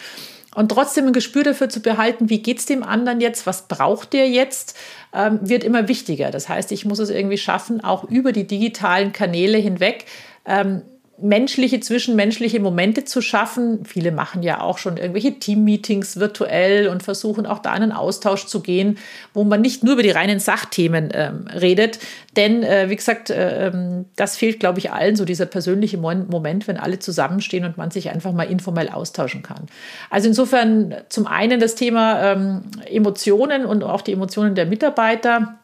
[0.55, 4.13] Und trotzdem ein Gespür dafür zu behalten, wie geht es dem anderen jetzt, was braucht
[4.13, 4.77] der jetzt,
[5.13, 6.31] ähm, wird immer wichtiger.
[6.31, 10.07] Das heißt, ich muss es irgendwie schaffen, auch über die digitalen Kanäle hinweg
[10.47, 10.83] ähm,
[11.25, 13.85] menschliche, zwischenmenschliche Momente zu schaffen.
[13.87, 18.61] Viele machen ja auch schon irgendwelche Team-Meetings virtuell und versuchen auch da einen Austausch zu
[18.61, 18.99] gehen,
[19.33, 21.99] wo man nicht nur über die reinen Sachthemen ähm, redet.
[22.37, 26.69] Denn, äh, wie gesagt, äh, ähm, das fehlt, glaube ich, allen, so dieser persönliche Moment,
[26.69, 29.67] wenn alle zusammenstehen und man sich einfach mal informell austauschen kann.
[30.11, 35.59] Also insofern zum einen das Thema ähm, Emotionen und auch die Emotionen der Mitarbeiter.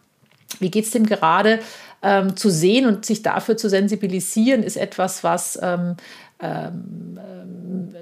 [0.58, 1.60] Wie geht es dem gerade?
[2.02, 5.96] Ähm, zu sehen und sich dafür zu sensibilisieren, ist etwas, was ähm,
[6.40, 7.18] ähm,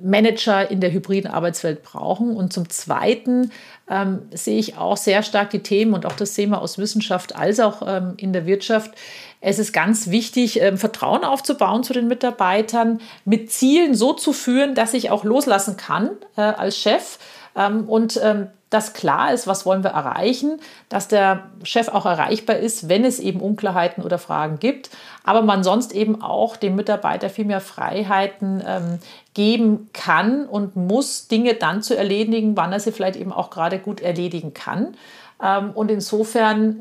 [0.03, 2.37] Manager in der hybriden Arbeitswelt brauchen.
[2.37, 3.51] Und zum Zweiten
[3.91, 7.59] ähm, sehe ich auch sehr stark die Themen und auch das Thema aus Wissenschaft als
[7.61, 8.93] auch ähm, in der Wirtschaft.
[9.41, 14.75] Es ist ganz wichtig, ähm, Vertrauen aufzubauen zu den Mitarbeitern, mit Zielen so zu führen,
[14.75, 17.19] dass ich auch loslassen kann äh, als Chef
[17.57, 22.57] ähm, und ähm, dass klar ist, was wollen wir erreichen, dass der Chef auch erreichbar
[22.57, 24.91] ist, wenn es eben Unklarheiten oder Fragen gibt,
[25.25, 28.99] aber man sonst eben auch dem Mitarbeiter viel mehr Freiheiten ähm,
[29.35, 33.79] geben kann und muss, Dinge dann zu erledigen, wann er sie vielleicht eben auch gerade
[33.79, 34.97] gut erledigen kann.
[35.43, 36.81] Ähm, und insofern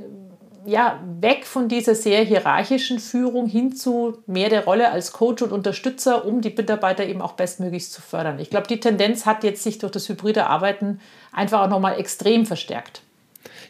[0.67, 5.53] ja, weg von dieser sehr hierarchischen Führung hin zu mehr der Rolle als Coach und
[5.53, 8.37] Unterstützer, um die Mitarbeiter eben auch bestmöglich zu fördern.
[8.39, 10.99] Ich glaube, die Tendenz hat jetzt sich durch das hybride Arbeiten
[11.31, 13.01] einfach auch nochmal extrem verstärkt.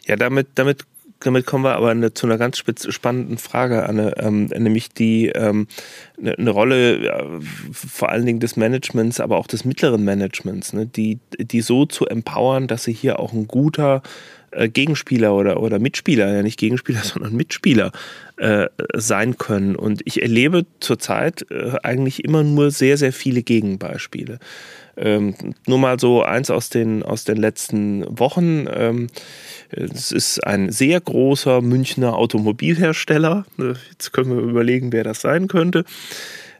[0.06, 0.86] Ja, damit, damit
[1.20, 5.66] damit kommen wir aber eine, zu einer ganz spannenden Frage, Anne, ähm, nämlich die ähm,
[6.16, 7.24] eine, eine Rolle ja,
[7.72, 12.06] vor allen Dingen des Managements, aber auch des mittleren Managements, ne, die, die so zu
[12.06, 14.02] empowern, dass sie hier auch ein guter
[14.50, 17.92] äh, Gegenspieler oder, oder Mitspieler, ja nicht Gegenspieler, sondern Mitspieler
[18.36, 19.76] äh, sein können.
[19.76, 24.38] Und ich erlebe zurzeit äh, eigentlich immer nur sehr, sehr viele Gegenbeispiele.
[24.96, 25.34] Ähm,
[25.66, 28.66] nur mal so eins aus den, aus den letzten Wochen.
[28.72, 29.06] Ähm,
[29.70, 33.44] es ist ein sehr großer Münchner Automobilhersteller.
[33.90, 35.84] Jetzt können wir überlegen, wer das sein könnte äh,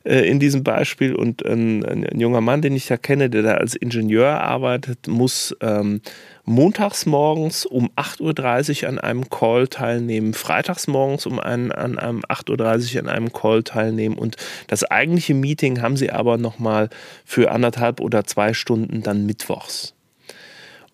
[0.08, 1.14] in diesem Beispiel.
[1.14, 5.54] Und ein, ein, junger Mann, den ich da kenne, der da als Ingenieur arbeitet, muss
[5.60, 6.00] ähm,
[6.44, 12.20] montags morgens um 8.30 Uhr an einem Call teilnehmen, freitags morgens um einen, an einem
[12.20, 16.88] 8.30 Uhr an einem Call teilnehmen und das eigentliche Meeting haben sie aber nochmal
[17.24, 19.97] für anderthalb oder zwei Stunden dann mittwochs.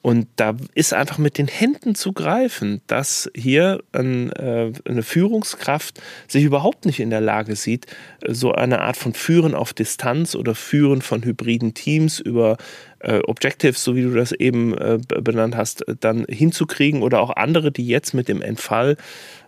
[0.05, 5.99] Und da ist einfach mit den Händen zu greifen, dass hier ein, äh, eine Führungskraft
[6.29, 7.87] sich überhaupt nicht in der Lage sieht,
[8.29, 12.59] so eine Art von Führen auf Distanz oder Führen von hybriden Teams über
[12.99, 17.73] äh, Objectives, so wie du das eben äh, benannt hast, dann hinzukriegen oder auch andere,
[17.73, 18.99] die jetzt mit dem Entfall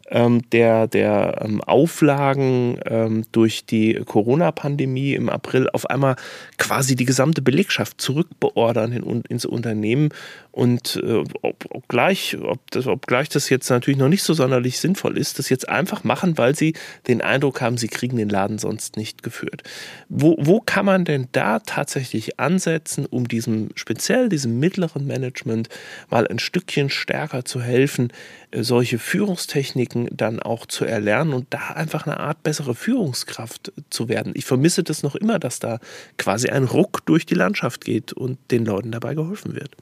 [0.08, 6.16] ähm, der, der ähm, Auflagen ähm, durch die Corona-Pandemie im April auf einmal
[6.58, 10.10] quasi die gesamte Belegschaft zurückbeordern in, ins Unternehmen
[10.56, 15.18] und äh, ob, obgleich, ob das, obgleich das jetzt natürlich noch nicht so sonderlich sinnvoll
[15.18, 16.72] ist, das jetzt einfach machen, weil sie
[17.08, 19.64] den Eindruck haben, sie kriegen den Laden sonst nicht geführt.
[20.08, 25.68] Wo, wo kann man denn da tatsächlich ansetzen, um diesem, speziell diesem mittleren Management
[26.08, 28.10] mal ein Stückchen stärker zu helfen,
[28.50, 34.08] äh, solche Führungstechniken dann auch zu erlernen und da einfach eine Art bessere Führungskraft zu
[34.08, 34.32] werden.
[34.34, 35.80] Ich vermisse das noch immer, dass da
[36.16, 39.76] quasi ein Ruck durch die Landschaft geht und den Leuten dabei geholfen wird.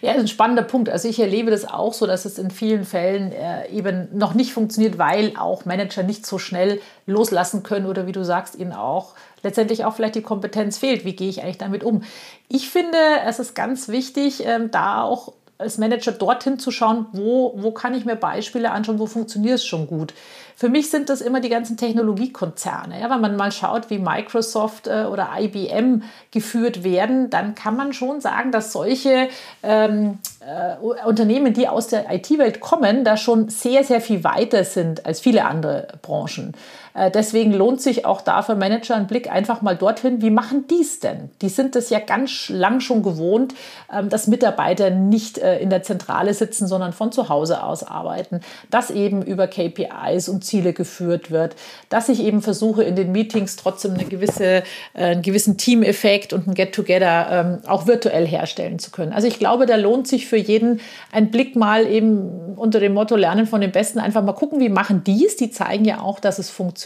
[0.00, 0.88] Ja, das ist ein spannender Punkt.
[0.88, 4.52] Also ich erlebe das auch so, dass es in vielen Fällen äh, eben noch nicht
[4.52, 9.14] funktioniert, weil auch Manager nicht so schnell loslassen können oder wie du sagst, ihnen auch
[9.42, 11.04] letztendlich auch vielleicht die Kompetenz fehlt.
[11.04, 12.04] Wie gehe ich eigentlich damit um?
[12.48, 17.54] Ich finde, es ist ganz wichtig, ähm, da auch als Manager dorthin zu schauen, wo,
[17.56, 20.14] wo kann ich mir Beispiele anschauen, wo funktioniert es schon gut.
[20.56, 23.00] Für mich sind das immer die ganzen Technologiekonzerne.
[23.00, 27.92] Ja, wenn man mal schaut, wie Microsoft äh, oder IBM geführt werden, dann kann man
[27.92, 29.28] schon sagen, dass solche
[29.62, 35.06] ähm, äh, Unternehmen, die aus der IT-Welt kommen, da schon sehr, sehr viel weiter sind
[35.06, 36.52] als viele andere Branchen.
[36.94, 40.66] Äh, deswegen lohnt sich auch da für Manager ein Blick einfach mal dorthin, wie machen
[40.68, 41.30] die es denn?
[41.42, 43.54] Die sind das ja ganz lang schon gewohnt,
[43.92, 48.40] ähm, dass Mitarbeiter nicht äh, in der Zentrale sitzen, sondern von zu Hause aus arbeiten,
[48.70, 51.56] dass eben über KPIs und Ziele geführt wird,
[51.88, 54.62] dass ich eben versuche, in den Meetings trotzdem eine gewisse, äh,
[54.94, 59.12] einen gewissen Teameffekt und ein Get-Together ähm, auch virtuell herstellen zu können.
[59.12, 60.80] Also ich glaube, da lohnt sich für jeden
[61.10, 64.68] ein Blick mal eben unter dem Motto Lernen von den Besten, einfach mal gucken, wie
[64.68, 65.34] machen die es.
[65.36, 66.83] Die zeigen ja auch, dass es funktioniert.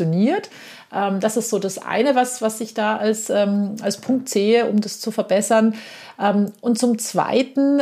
[0.94, 4.66] Ähm, das ist so das eine, was, was ich da als, ähm, als Punkt sehe,
[4.66, 5.74] um das zu verbessern.
[6.60, 7.80] und zum Zweiten,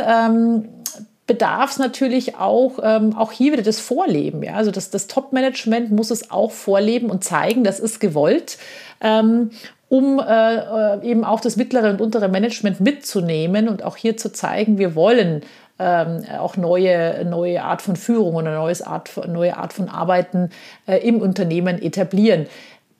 [1.27, 4.41] bedarf es natürlich auch, ähm, auch hier wieder das Vorleben.
[4.41, 4.55] Ja?
[4.55, 8.57] Also das, das Top-Management muss es auch vorleben und zeigen, das ist gewollt.
[9.01, 9.51] Ähm,
[9.89, 14.33] um äh, äh, eben auch das mittlere und untere Management mitzunehmen und auch hier zu
[14.33, 15.43] zeigen, wir wollen
[15.79, 20.49] ähm, auch neue, neue Art von Führung und eine Art, neue Art von Arbeiten
[20.87, 22.47] äh, im Unternehmen etablieren.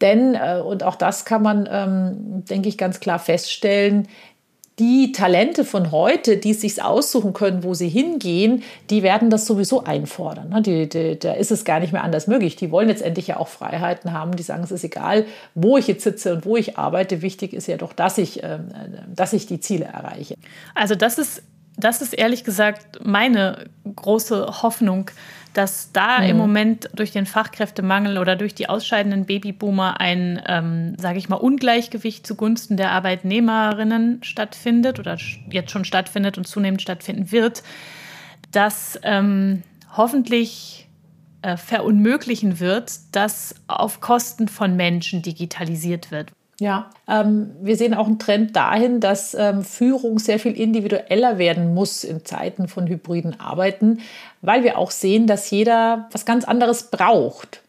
[0.01, 4.07] Denn, äh, und auch das kann man, ähm, denke ich, ganz klar feststellen,
[4.79, 8.61] die Talente von heute, die es sich aussuchen können, wo sie hingehen,
[8.91, 10.49] die werden das sowieso einfordern.
[10.49, 10.61] Ne?
[10.61, 12.55] Die, die, da ist es gar nicht mehr anders möglich.
[12.57, 14.35] Die wollen letztendlich ja auch Freiheiten haben.
[14.35, 17.23] Die sagen, es ist egal, wo ich jetzt sitze und wo ich arbeite.
[17.23, 18.69] Wichtig ist ja doch, dass ich, ähm,
[19.15, 20.35] dass ich die Ziele erreiche.
[20.75, 21.41] Also das ist,
[21.77, 25.11] das ist ehrlich gesagt meine große Hoffnung,
[25.53, 26.29] dass da mhm.
[26.29, 31.37] im Moment durch den Fachkräftemangel oder durch die ausscheidenden Babyboomer ein, ähm, sage ich mal,
[31.37, 35.17] Ungleichgewicht zugunsten der Arbeitnehmerinnen stattfindet oder
[35.49, 37.63] jetzt schon stattfindet und zunehmend stattfinden wird,
[38.51, 39.63] das ähm,
[39.95, 40.87] hoffentlich
[41.41, 46.31] äh, verunmöglichen wird, dass auf Kosten von Menschen digitalisiert wird.
[46.59, 51.75] Ja, ähm, wir sehen auch einen Trend dahin, dass ähm, Führung sehr viel individueller werden
[51.75, 53.99] muss in Zeiten von hybriden Arbeiten,
[54.41, 57.61] weil wir auch sehen, dass jeder was ganz anderes braucht.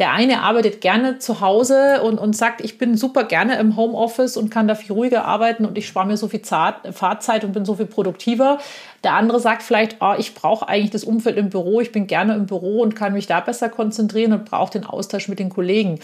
[0.00, 4.36] Der eine arbeitet gerne zu Hause und, und sagt, ich bin super gerne im Homeoffice
[4.36, 7.64] und kann da viel ruhiger arbeiten und ich spare mir so viel Fahrzeit und bin
[7.64, 8.58] so viel produktiver.
[9.04, 12.34] Der andere sagt vielleicht, oh, ich brauche eigentlich das Umfeld im Büro, ich bin gerne
[12.34, 16.00] im Büro und kann mich da besser konzentrieren und brauche den Austausch mit den Kollegen.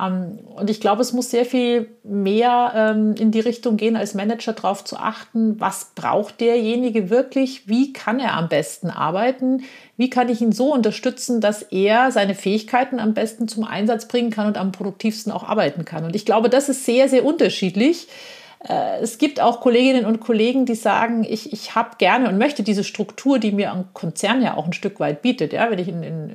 [0.00, 4.14] Ähm, und ich glaube, es muss sehr viel mehr ähm, in die Richtung gehen, als
[4.14, 9.64] Manager darauf zu achten, was braucht derjenige wirklich, wie kann er am besten arbeiten,
[9.96, 14.30] wie kann ich ihn so unterstützen, dass er seine Fähigkeiten am besten zum Einsatz bringen
[14.30, 16.04] kann und am produktivsten auch arbeiten kann.
[16.04, 18.08] Und ich glaube, das ist sehr, sehr unterschiedlich.
[18.68, 22.62] Äh, es gibt auch Kolleginnen und Kollegen, die sagen, ich, ich habe gerne und möchte
[22.62, 25.52] diese Struktur, die mir ein Konzern ja auch ein Stück weit bietet.
[25.52, 26.30] Ja, wenn ich in, in,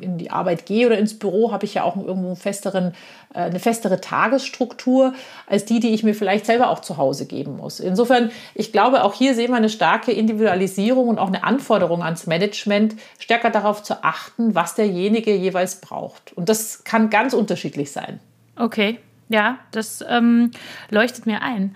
[0.00, 2.94] in die Arbeit gehe oder ins Büro, habe ich ja auch irgendwo einen festeren,
[3.34, 5.14] äh, eine festere Tagesstruktur
[5.46, 7.78] als die, die ich mir vielleicht selber auch zu Hause geben muss.
[7.78, 12.26] Insofern, ich glaube, auch hier sehen wir eine starke Individualisierung und auch eine Anforderung ans
[12.26, 16.32] Management, stärker darauf zu achten, was derjenige jeweils braucht.
[16.36, 18.18] Und das kann ganz unterschiedlich sein.
[18.56, 18.98] Okay,
[19.34, 20.52] ja, das ähm,
[20.90, 21.74] leuchtet mir ein.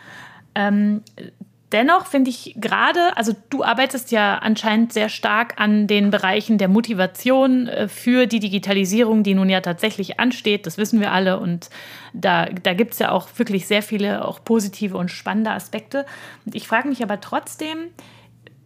[0.54, 1.02] Ähm,
[1.72, 6.68] dennoch finde ich gerade, also du arbeitest ja anscheinend sehr stark an den Bereichen der
[6.68, 10.66] Motivation äh, für die Digitalisierung, die nun ja tatsächlich ansteht.
[10.66, 11.40] Das wissen wir alle.
[11.40, 11.68] Und
[12.12, 16.06] da, da gibt es ja auch wirklich sehr viele auch positive und spannende Aspekte.
[16.46, 17.88] Und ich frage mich aber trotzdem,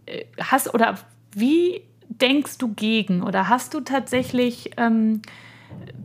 [0.05, 0.99] äh, hast oder
[1.35, 5.23] wie denkst du gegen oder hast du tatsächlich ähm,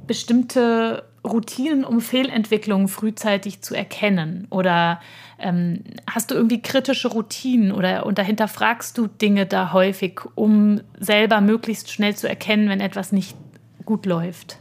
[0.07, 4.47] bestimmte Routinen, um Fehlentwicklungen frühzeitig zu erkennen?
[4.49, 5.01] Oder
[5.39, 10.81] ähm, hast du irgendwie kritische Routinen oder und dahinter fragst du Dinge da häufig, um
[10.99, 13.35] selber möglichst schnell zu erkennen, wenn etwas nicht
[13.85, 14.57] gut läuft?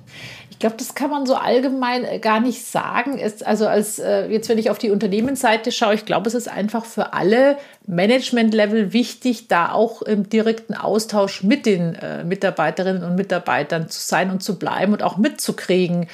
[0.57, 3.19] Ich glaube, das kann man so allgemein äh, gar nicht sagen.
[3.19, 6.49] Ist also als äh, jetzt, wenn ich auf die Unternehmensseite schaue, ich glaube, es ist
[6.49, 13.17] einfach für alle Management-Level wichtig, da auch im direkten Austausch mit den äh, Mitarbeiterinnen und
[13.17, 16.09] Mitarbeitern zu sein und zu bleiben und auch mitzukriegen,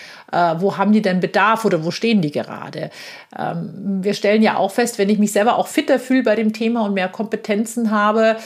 [0.56, 2.88] wo haben die denn Bedarf oder wo stehen die gerade.
[3.38, 6.54] Ähm, wir stellen ja auch fest, wenn ich mich selber auch fitter fühle bei dem
[6.54, 8.38] Thema und mehr Kompetenzen habe,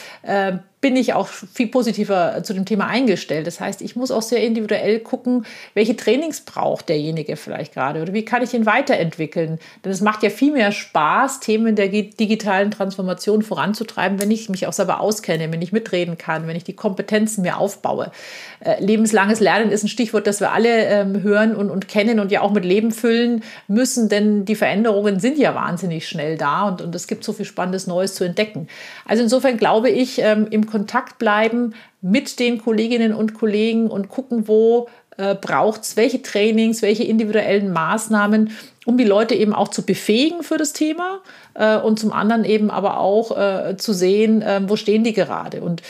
[0.87, 3.49] bin ich auch viel positiver zu dem Thema eingestellt.
[3.49, 5.45] Das heißt, ich muss auch sehr individuell gucken,
[5.75, 9.59] welche Trainings braucht derjenige vielleicht gerade oder wie kann ich ihn weiterentwickeln.
[9.85, 14.69] Denn es macht ja viel mehr Spaß, Themen der digitalen Transformation voranzutreiben, wenn ich mich
[14.69, 18.13] auch selber auskenne, wenn ich mitreden kann, wenn ich die Kompetenzen mir aufbaue.
[18.61, 22.31] Äh, lebenslanges Lernen ist ein Stichwort, das wir alle ähm, hören und, und kennen und
[22.31, 26.81] ja auch mit Leben füllen müssen, denn die Veränderungen sind ja wahnsinnig schnell da und,
[26.81, 28.69] und es gibt so viel Spannendes Neues zu entdecken.
[29.05, 34.47] Also insofern glaube ich, ähm, im Kontakt bleiben mit den Kolleginnen und Kollegen und gucken,
[34.47, 38.51] wo äh, braucht es, welche Trainings, welche individuellen Maßnahmen,
[38.85, 41.21] um die Leute eben auch zu befähigen für das Thema
[41.55, 45.63] äh, und zum anderen eben aber auch äh, zu sehen, äh, wo stehen die gerade.
[45.63, 45.81] Und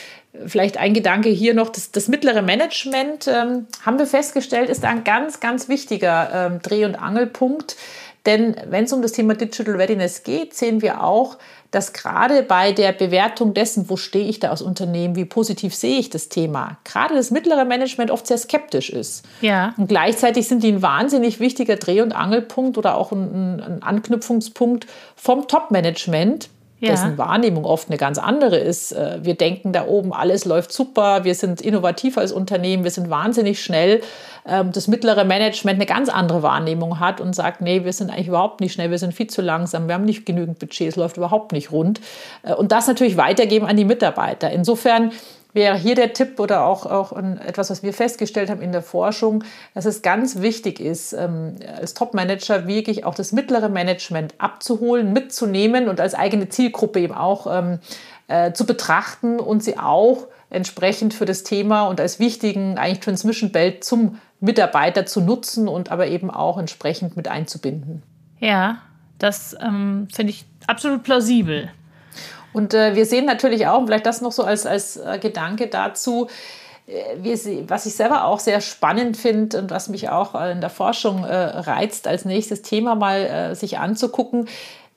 [0.46, 5.02] vielleicht ein Gedanke hier noch, das, das mittlere Management, ähm, haben wir festgestellt, ist ein
[5.02, 7.76] ganz, ganz wichtiger ähm, Dreh- und Angelpunkt.
[8.26, 11.38] Denn wenn es um das Thema Digital Readiness geht, sehen wir auch,
[11.70, 15.98] dass gerade bei der Bewertung dessen, wo stehe ich da als Unternehmen, wie positiv sehe
[15.98, 19.24] ich das Thema, gerade das mittlere Management oft sehr skeptisch ist.
[19.40, 19.74] Ja.
[19.76, 24.86] Und gleichzeitig sind die ein wahnsinnig wichtiger Dreh- und Angelpunkt oder auch ein, ein Anknüpfungspunkt
[25.14, 26.48] vom Top-Management,
[26.80, 26.90] ja.
[26.90, 28.92] dessen Wahrnehmung oft eine ganz andere ist.
[28.92, 33.08] Äh, wir denken da oben, alles läuft super, wir sind innovativ als Unternehmen, wir sind
[33.08, 34.02] wahnsinnig schnell.
[34.46, 38.28] Ähm, das mittlere Management eine ganz andere Wahrnehmung hat und sagt, nee, wir sind eigentlich
[38.28, 41.16] überhaupt nicht schnell, wir sind viel zu langsam, wir haben nicht genügend Budget, es läuft
[41.16, 42.00] überhaupt nicht rund.
[42.42, 44.50] Äh, und das natürlich weitergeben an die Mitarbeiter.
[44.50, 45.12] Insofern
[45.56, 47.12] wäre hier der Tipp oder auch, auch
[47.44, 49.42] etwas, was wir festgestellt haben in der Forschung,
[49.74, 55.88] dass es ganz wichtig ist, ähm, als Top-Manager wirklich auch das mittlere Management abzuholen, mitzunehmen
[55.88, 57.80] und als eigene Zielgruppe eben auch ähm,
[58.28, 63.50] äh, zu betrachten und sie auch entsprechend für das Thema und als wichtigen eigentlich Transmission
[63.50, 68.02] Belt zum Mitarbeiter zu nutzen und aber eben auch entsprechend mit einzubinden.
[68.38, 68.78] Ja,
[69.18, 71.70] das ähm, finde ich absolut plausibel.
[72.56, 76.28] Und äh, wir sehen natürlich auch, vielleicht das noch so als, als äh, Gedanke dazu,
[76.86, 81.22] äh, was ich selber auch sehr spannend finde und was mich auch in der Forschung
[81.24, 84.48] äh, reizt, als nächstes Thema mal äh, sich anzugucken,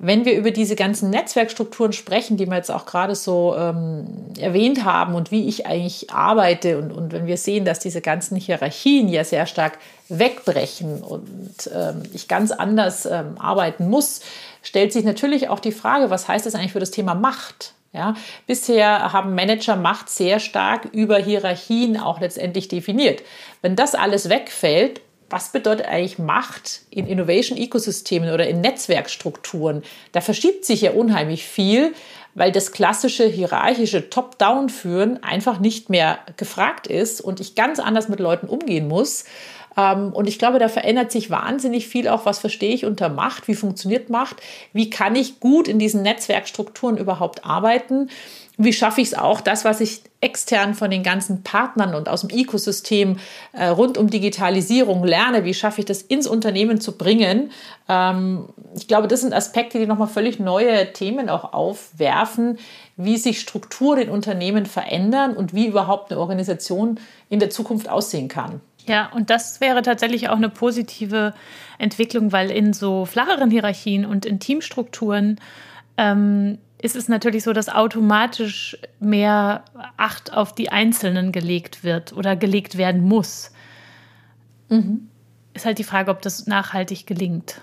[0.01, 4.05] wenn wir über diese ganzen Netzwerkstrukturen sprechen, die wir jetzt auch gerade so ähm,
[4.39, 8.37] erwähnt haben und wie ich eigentlich arbeite und, und wenn wir sehen, dass diese ganzen
[8.37, 14.21] Hierarchien ja sehr stark wegbrechen und ähm, ich ganz anders ähm, arbeiten muss,
[14.61, 17.73] stellt sich natürlich auch die Frage, was heißt das eigentlich für das Thema Macht?
[17.91, 18.13] Ja,
[18.45, 23.23] bisher haben Manager Macht sehr stark über Hierarchien auch letztendlich definiert.
[23.63, 29.83] Wenn das alles wegfällt, was bedeutet eigentlich Macht in Innovation-Ökosystemen oder in Netzwerkstrukturen?
[30.11, 31.93] Da verschiebt sich ja unheimlich viel,
[32.35, 38.19] weil das klassische hierarchische Top-Down-Führen einfach nicht mehr gefragt ist und ich ganz anders mit
[38.19, 39.25] Leuten umgehen muss.
[39.77, 43.47] Ähm, und ich glaube, da verändert sich wahnsinnig viel auch, was verstehe ich unter Macht,
[43.47, 44.37] wie funktioniert Macht,
[44.73, 48.09] wie kann ich gut in diesen Netzwerkstrukturen überhaupt arbeiten.
[48.61, 52.21] wie schaffe ich es auch, das, was ich extern von den ganzen Partnern und aus
[52.21, 53.17] dem Ökosystem
[53.53, 57.51] äh, rund um Digitalisierung lerne, wie schaffe ich das ins Unternehmen zu bringen.
[57.87, 62.59] Ähm, ich glaube, das sind Aspekte, die nochmal völlig neue Themen auch aufwerfen,
[62.97, 66.99] wie sich Strukturen in Unternehmen verändern und wie überhaupt eine Organisation
[67.29, 68.59] in der Zukunft aussehen kann.
[68.89, 71.35] Ja, und das wäre tatsächlich auch eine positive
[71.77, 75.39] Entwicklung, weil in so flacheren Hierarchien und in Teamstrukturen
[75.97, 79.63] ähm, ist es natürlich so, dass automatisch mehr
[79.97, 83.51] Acht auf die Einzelnen gelegt wird oder gelegt werden muss.
[84.69, 85.07] Mhm.
[85.53, 87.61] Ist halt die Frage, ob das nachhaltig gelingt.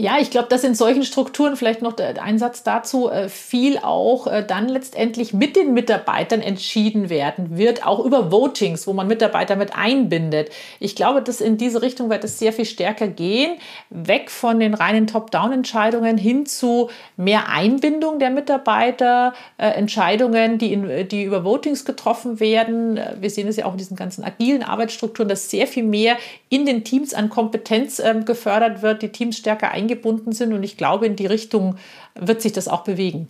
[0.00, 4.26] Ja, ich glaube, dass in solchen Strukturen vielleicht noch der Einsatz dazu äh, viel auch
[4.26, 9.56] äh, dann letztendlich mit den Mitarbeitern entschieden werden wird, auch über Votings, wo man Mitarbeiter
[9.56, 10.48] mit einbindet.
[10.78, 13.58] Ich glaube, dass in diese Richtung wird es sehr viel stärker gehen,
[13.90, 16.88] weg von den reinen Top-Down-Entscheidungen hin zu
[17.18, 22.98] mehr Einbindung der Mitarbeiter, äh, Entscheidungen, die, in, die über Votings getroffen werden.
[23.20, 26.16] Wir sehen es ja auch in diesen ganzen agilen Arbeitsstrukturen, dass sehr viel mehr
[26.48, 30.52] in den Teams an Kompetenz ähm, gefördert wird, die Teams stärker eingebunden eingebunden sind.
[30.52, 31.76] Und ich glaube, in die Richtung
[32.14, 33.28] wird sich das auch bewegen.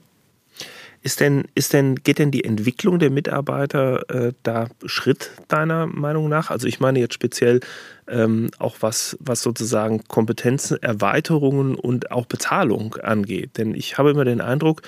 [1.02, 6.28] Ist denn, ist denn, geht denn die Entwicklung der Mitarbeiter äh, da Schritt deiner Meinung
[6.28, 6.50] nach?
[6.50, 7.60] Also ich meine jetzt speziell
[8.10, 13.58] ähm, auch was, was sozusagen Kompetenzerweiterungen und auch Bezahlung angeht.
[13.58, 14.82] Denn ich habe immer den Eindruck,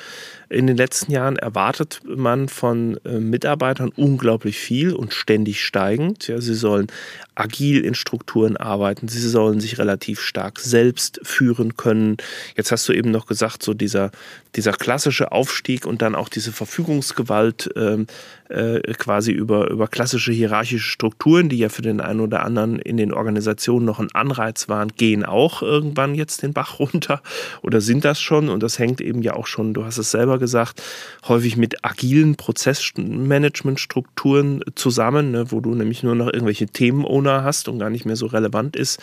[0.49, 6.29] in den letzten Jahren erwartet man von äh, Mitarbeitern unglaublich viel und ständig steigend.
[6.29, 6.89] Ja, sie sollen
[7.35, 12.19] agil in Strukturen arbeiten, sie sollen sich relativ stark selbst führen können.
[12.55, 14.11] Jetzt hast du eben noch gesagt, so dieser,
[14.55, 18.05] dieser klassische Aufstieg und dann auch diese Verfügungsgewalt äh,
[18.53, 22.97] äh, quasi über, über klassische hierarchische Strukturen, die ja für den einen oder anderen in
[22.97, 27.23] den Organisationen noch ein Anreiz waren, gehen auch irgendwann jetzt den Bach runter
[27.63, 28.49] oder sind das schon?
[28.49, 30.83] Und das hängt eben ja auch schon, du hast es selber gesagt,
[31.27, 37.79] häufig mit agilen Prozessmanagementstrukturen zusammen, ne, wo du nämlich nur noch irgendwelche Themenowner hast und
[37.79, 39.01] gar nicht mehr so relevant ist,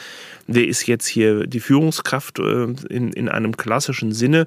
[0.47, 4.45] wer ist jetzt hier die Führungskraft äh, in, in einem klassischen Sinne.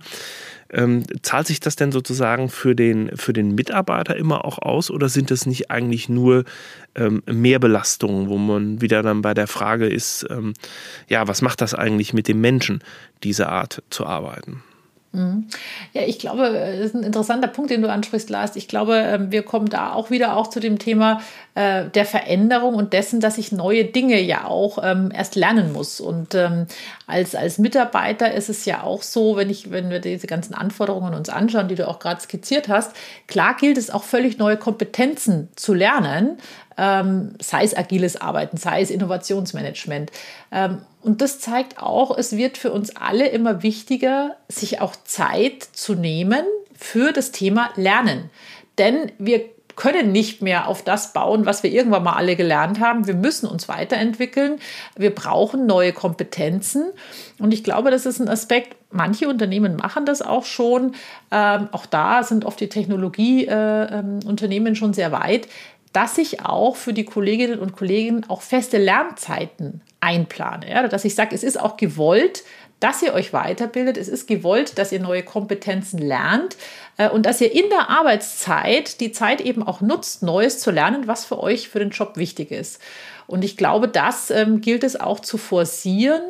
[0.72, 5.08] Ähm, zahlt sich das denn sozusagen für den, für den Mitarbeiter immer auch aus oder
[5.08, 6.44] sind das nicht eigentlich nur
[6.94, 10.54] ähm, Mehrbelastungen, wo man wieder dann bei der Frage ist, ähm,
[11.08, 12.82] ja, was macht das eigentlich mit dem Menschen,
[13.22, 14.62] diese Art zu arbeiten?
[15.12, 15.46] Mhm.
[15.92, 18.56] Ja, ich glaube, das ist ein interessanter Punkt, den du ansprichst, Lars.
[18.56, 21.20] Ich glaube, ähm, wir kommen da auch wieder auch zu dem Thema
[21.54, 26.00] äh, der Veränderung und dessen, dass ich neue Dinge ja auch ähm, erst lernen muss.
[26.00, 26.66] Und ähm,
[27.06, 31.12] als, als Mitarbeiter ist es ja auch so, wenn, ich, wenn wir diese ganzen Anforderungen
[31.12, 32.92] uns anschauen, die du auch gerade skizziert hast,
[33.26, 36.38] klar gilt es auch völlig neue Kompetenzen zu lernen,
[36.78, 40.10] ähm, sei es agiles Arbeiten, sei es Innovationsmanagement.
[40.50, 45.62] Ähm, und das zeigt auch, es wird für uns alle immer wichtiger, sich auch Zeit
[45.72, 46.44] zu nehmen
[46.74, 48.30] für das Thema Lernen.
[48.78, 49.44] Denn wir
[49.76, 53.06] können nicht mehr auf das bauen, was wir irgendwann mal alle gelernt haben.
[53.06, 54.58] Wir müssen uns weiterentwickeln.
[54.96, 56.86] Wir brauchen neue Kompetenzen.
[57.38, 60.94] Und ich glaube, das ist ein Aspekt, manche Unternehmen machen das auch schon.
[61.30, 65.48] Ähm, auch da sind oft die Technologieunternehmen äh, ähm, schon sehr weit
[65.92, 70.70] dass ich auch für die Kolleginnen und Kollegen auch feste Lernzeiten einplane.
[70.70, 70.88] Ja?
[70.88, 72.44] Dass ich sage, es ist auch gewollt,
[72.80, 73.96] dass ihr euch weiterbildet.
[73.96, 76.56] Es ist gewollt, dass ihr neue Kompetenzen lernt
[76.96, 81.06] äh, und dass ihr in der Arbeitszeit die Zeit eben auch nutzt, Neues zu lernen,
[81.06, 82.80] was für euch für den Job wichtig ist.
[83.28, 86.22] Und ich glaube, das ähm, gilt es auch zu forcieren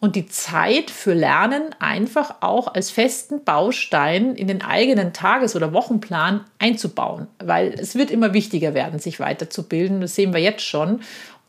[0.00, 5.72] und die Zeit für Lernen einfach auch als festen Baustein in den eigenen Tages- oder
[5.72, 10.00] Wochenplan einzubauen, weil es wird immer wichtiger werden, sich weiterzubilden.
[10.00, 11.00] Das sehen wir jetzt schon.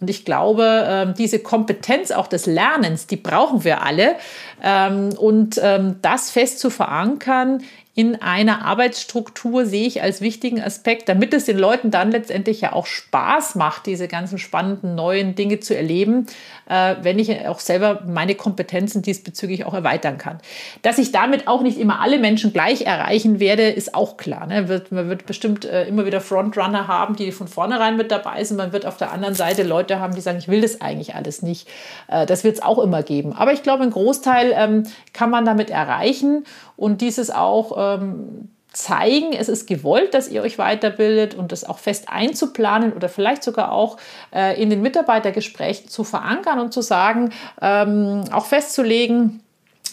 [0.01, 4.15] Und ich glaube, ähm, diese Kompetenz auch des Lernens, die brauchen wir alle.
[4.63, 7.61] Ähm, und ähm, das fest zu verankern
[7.95, 12.71] in einer Arbeitsstruktur sehe ich als wichtigen Aspekt, damit es den Leuten dann letztendlich ja
[12.71, 16.27] auch Spaß macht, diese ganzen spannenden neuen Dinge zu erleben,
[16.69, 20.39] äh, wenn ich auch selber meine Kompetenzen diesbezüglich auch erweitern kann.
[20.83, 24.45] Dass ich damit auch nicht immer alle Menschen gleich erreichen werde, ist auch klar.
[24.45, 24.69] Ne?
[24.69, 28.57] Wird, man wird bestimmt äh, immer wieder Frontrunner haben, die von vornherein mit dabei sind.
[28.57, 31.41] Man wird auf der anderen Seite Leute haben, die sagen, ich will das eigentlich alles
[31.41, 31.67] nicht.
[32.07, 33.33] Äh, das wird es auch immer geben.
[33.33, 36.45] Aber ich glaube, einen Großteil ähm, kann man damit erreichen
[36.79, 41.77] und dieses auch ähm, zeigen, es ist gewollt, dass ihr euch weiterbildet und das auch
[41.77, 43.97] fest einzuplanen oder vielleicht sogar auch
[44.33, 49.41] äh, in den Mitarbeitergesprächen zu verankern und zu sagen, ähm, auch festzulegen,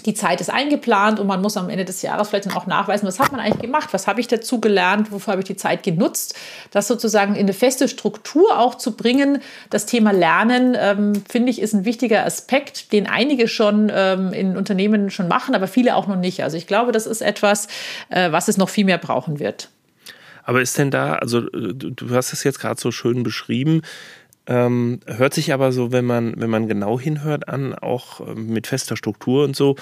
[0.05, 3.07] die Zeit ist eingeplant und man muss am Ende des Jahres vielleicht dann auch nachweisen,
[3.07, 5.83] was hat man eigentlich gemacht, was habe ich dazu gelernt, wofür habe ich die Zeit
[5.83, 6.35] genutzt.
[6.71, 9.41] Das sozusagen in eine feste Struktur auch zu bringen.
[9.71, 14.57] Das Thema Lernen, ähm, finde ich, ist ein wichtiger Aspekt, den einige schon ähm, in
[14.57, 16.43] Unternehmen schon machen, aber viele auch noch nicht.
[16.43, 17.69] Also ich glaube, das ist etwas,
[18.11, 19.69] äh, was es noch viel mehr brauchen wird.
[20.47, 23.83] Aber ist denn da, also du, du hast es jetzt gerade so schön beschrieben,
[24.47, 28.67] ähm, hört sich aber so, wenn man, wenn man genau hinhört, an, auch ähm, mit
[28.67, 29.77] fester Struktur und so,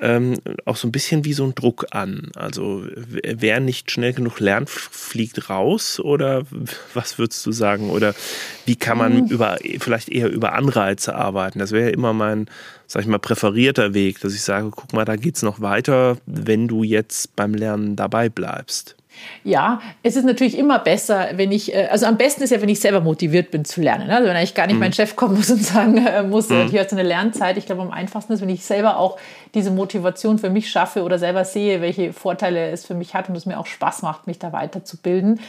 [0.00, 2.30] ähm, auch so ein bisschen wie so ein Druck an.
[2.36, 2.84] Also
[3.22, 6.42] wer nicht schnell genug lernt, fliegt raus oder
[6.94, 7.90] was würdest du sagen?
[7.90, 8.14] Oder
[8.64, 9.26] wie kann man mhm.
[9.26, 11.58] über vielleicht eher über Anreize arbeiten?
[11.58, 12.48] Das wäre ja immer mein,
[12.86, 16.18] sag ich mal, präferierter Weg, dass ich sage, guck mal, da geht es noch weiter,
[16.26, 18.97] wenn du jetzt beim Lernen dabei bleibst.
[19.44, 22.68] Ja, es ist natürlich immer besser, wenn ich, äh, also am besten ist ja, wenn
[22.68, 24.10] ich selber motiviert bin zu lernen.
[24.10, 24.80] Also wenn eigentlich gar nicht mhm.
[24.80, 26.68] mein Chef kommen muss und sagen äh, muss, mhm.
[26.68, 27.56] hier ist eine Lernzeit.
[27.56, 29.18] Ich glaube, am einfachsten ist, wenn ich selber auch
[29.54, 33.36] diese Motivation für mich schaffe oder selber sehe, welche Vorteile es für mich hat und
[33.36, 35.40] es mir auch Spaß macht, mich da weiterzubilden.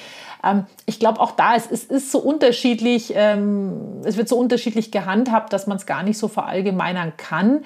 [0.43, 4.91] Ähm, ich glaube auch da, es, es ist so unterschiedlich, ähm, es wird so unterschiedlich
[4.91, 7.61] gehandhabt, dass man es gar nicht so verallgemeinern kann.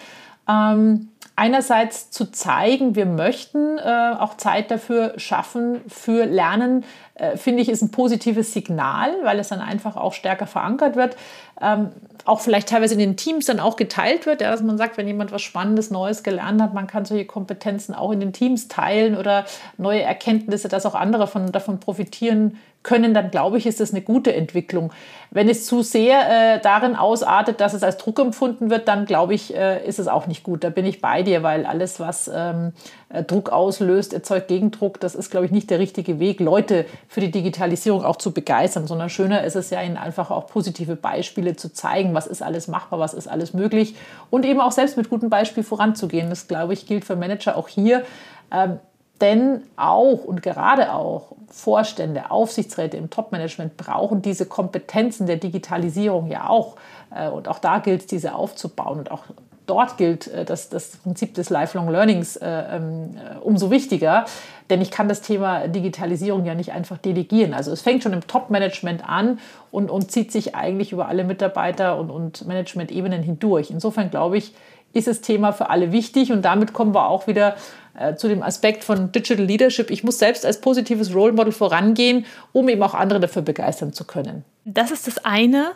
[0.48, 6.84] Ähm, einerseits zu zeigen, wir möchten äh, auch Zeit dafür schaffen für Lernen,
[7.16, 11.16] äh, finde ich, ist ein positives Signal, weil es dann einfach auch stärker verankert wird.
[11.62, 11.90] Ähm,
[12.26, 15.08] auch vielleicht teilweise in den Teams dann auch geteilt wird, ja, dass man sagt, wenn
[15.08, 19.18] jemand was Spannendes, Neues gelernt hat, man kann solche Kompetenzen auch in den Teams teilen
[19.18, 19.46] oder
[19.78, 24.02] neue Erkenntnisse, dass auch andere von, davon profitieren können, dann glaube ich, ist das eine
[24.02, 24.92] gute Entwicklung.
[25.32, 29.34] Wenn es zu sehr äh, darin ausartet, dass es als Druck empfunden wird, dann glaube
[29.34, 30.64] ich, äh, ist es auch nicht gut.
[30.64, 32.74] Da bin ich bei dir, weil alles, was ähm,
[33.10, 35.00] äh, Druck auslöst, erzeugt Gegendruck.
[35.00, 38.86] Das ist, glaube ich, nicht der richtige Weg, Leute für die Digitalisierung auch zu begeistern,
[38.86, 42.68] sondern schöner ist es ja, ihnen einfach auch positive Beispiele zu zeigen, was ist alles
[42.68, 43.96] machbar, was ist alles möglich
[44.30, 46.30] und eben auch selbst mit gutem Beispiel voranzugehen.
[46.30, 48.04] Das, glaube ich, gilt für Manager auch hier.
[48.52, 48.80] Ähm,
[49.24, 56.50] denn auch und gerade auch Vorstände, Aufsichtsräte im Top-Management brauchen diese Kompetenzen der Digitalisierung ja
[56.50, 56.76] auch.
[57.16, 59.00] Äh, und auch da gilt es, diese aufzubauen.
[59.00, 59.24] Und auch
[59.66, 63.12] dort gilt äh, das, das Prinzip des Lifelong Learnings äh, ähm,
[63.42, 64.26] umso wichtiger,
[64.70, 67.54] denn ich kann das Thema Digitalisierung ja nicht einfach delegieren.
[67.54, 69.40] Also es fängt schon im Top-Management an
[69.72, 73.72] und, und zieht sich eigentlich über alle Mitarbeiter und, und Management-Ebenen hindurch.
[73.72, 74.54] Insofern glaube ich,
[74.94, 77.56] ist das Thema für alle wichtig und damit kommen wir auch wieder
[77.98, 79.90] äh, zu dem Aspekt von Digital Leadership.
[79.92, 84.06] Ich muss selbst als positives Role Model vorangehen, um eben auch andere dafür begeistern zu
[84.06, 84.46] können.
[84.66, 85.72] Das ist das eine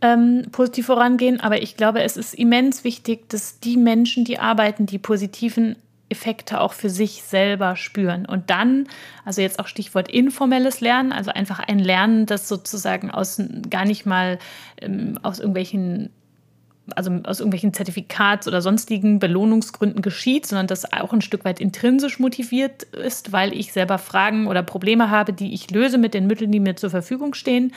[0.00, 4.86] ähm, positiv vorangehen, aber ich glaube, es ist immens wichtig, dass die Menschen, die arbeiten,
[4.86, 5.76] die positiven
[6.08, 8.26] Effekte auch für sich selber spüren.
[8.26, 8.86] Und dann,
[9.24, 14.06] also jetzt auch Stichwort informelles Lernen, also einfach ein Lernen, das sozusagen aus gar nicht
[14.06, 14.38] mal
[14.80, 16.10] ähm, aus irgendwelchen
[16.94, 22.18] also aus irgendwelchen Zertifikats- oder sonstigen Belohnungsgründen geschieht, sondern das auch ein Stück weit intrinsisch
[22.18, 26.52] motiviert ist, weil ich selber Fragen oder Probleme habe, die ich löse mit den Mitteln,
[26.52, 27.72] die mir zur Verfügung stehen.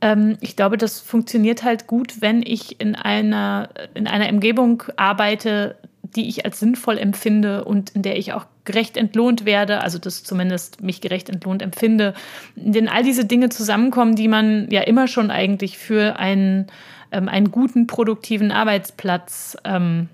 [0.00, 5.76] Ähm, ich glaube, das funktioniert halt gut, wenn ich in einer, in einer Umgebung arbeite,
[6.16, 10.22] die ich als sinnvoll empfinde und in der ich auch gerecht entlohnt werde, also das
[10.22, 12.14] zumindest mich gerecht entlohnt empfinde.
[12.56, 16.66] Denn all diese Dinge zusammenkommen, die man ja immer schon eigentlich für einen,
[17.14, 20.08] ähm, einen guten, produktiven Arbeitsplatz ähm,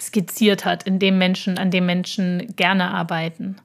[0.00, 3.56] skizziert hat, in dem Menschen, an dem Menschen gerne arbeiten.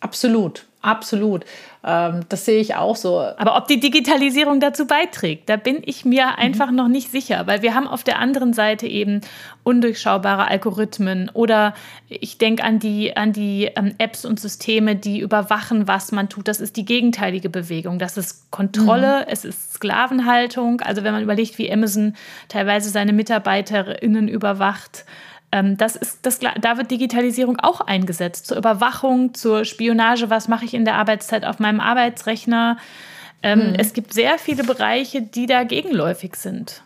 [0.00, 0.66] Absolut.
[0.84, 1.46] Absolut.
[1.82, 3.20] Ähm, das sehe ich auch so.
[3.20, 6.32] Aber ob die Digitalisierung dazu beiträgt, da bin ich mir mhm.
[6.36, 9.22] einfach noch nicht sicher, weil wir haben auf der anderen Seite eben
[9.62, 11.72] undurchschaubare Algorithmen oder
[12.08, 16.48] ich denke an die, an die ähm, Apps und Systeme, die überwachen, was man tut.
[16.48, 17.98] Das ist die gegenteilige Bewegung.
[17.98, 19.26] Das ist Kontrolle, mhm.
[19.28, 20.82] es ist Sklavenhaltung.
[20.82, 22.14] Also wenn man überlegt, wie Amazon
[22.48, 25.06] teilweise seine MitarbeiterInnen überwacht,
[25.62, 28.46] das ist, das, da wird Digitalisierung auch eingesetzt.
[28.46, 32.78] Zur Überwachung, zur Spionage, was mache ich in der Arbeitszeit auf meinem Arbeitsrechner.
[33.42, 33.74] Ähm, mhm.
[33.78, 36.82] Es gibt sehr viele Bereiche, die da gegenläufig sind.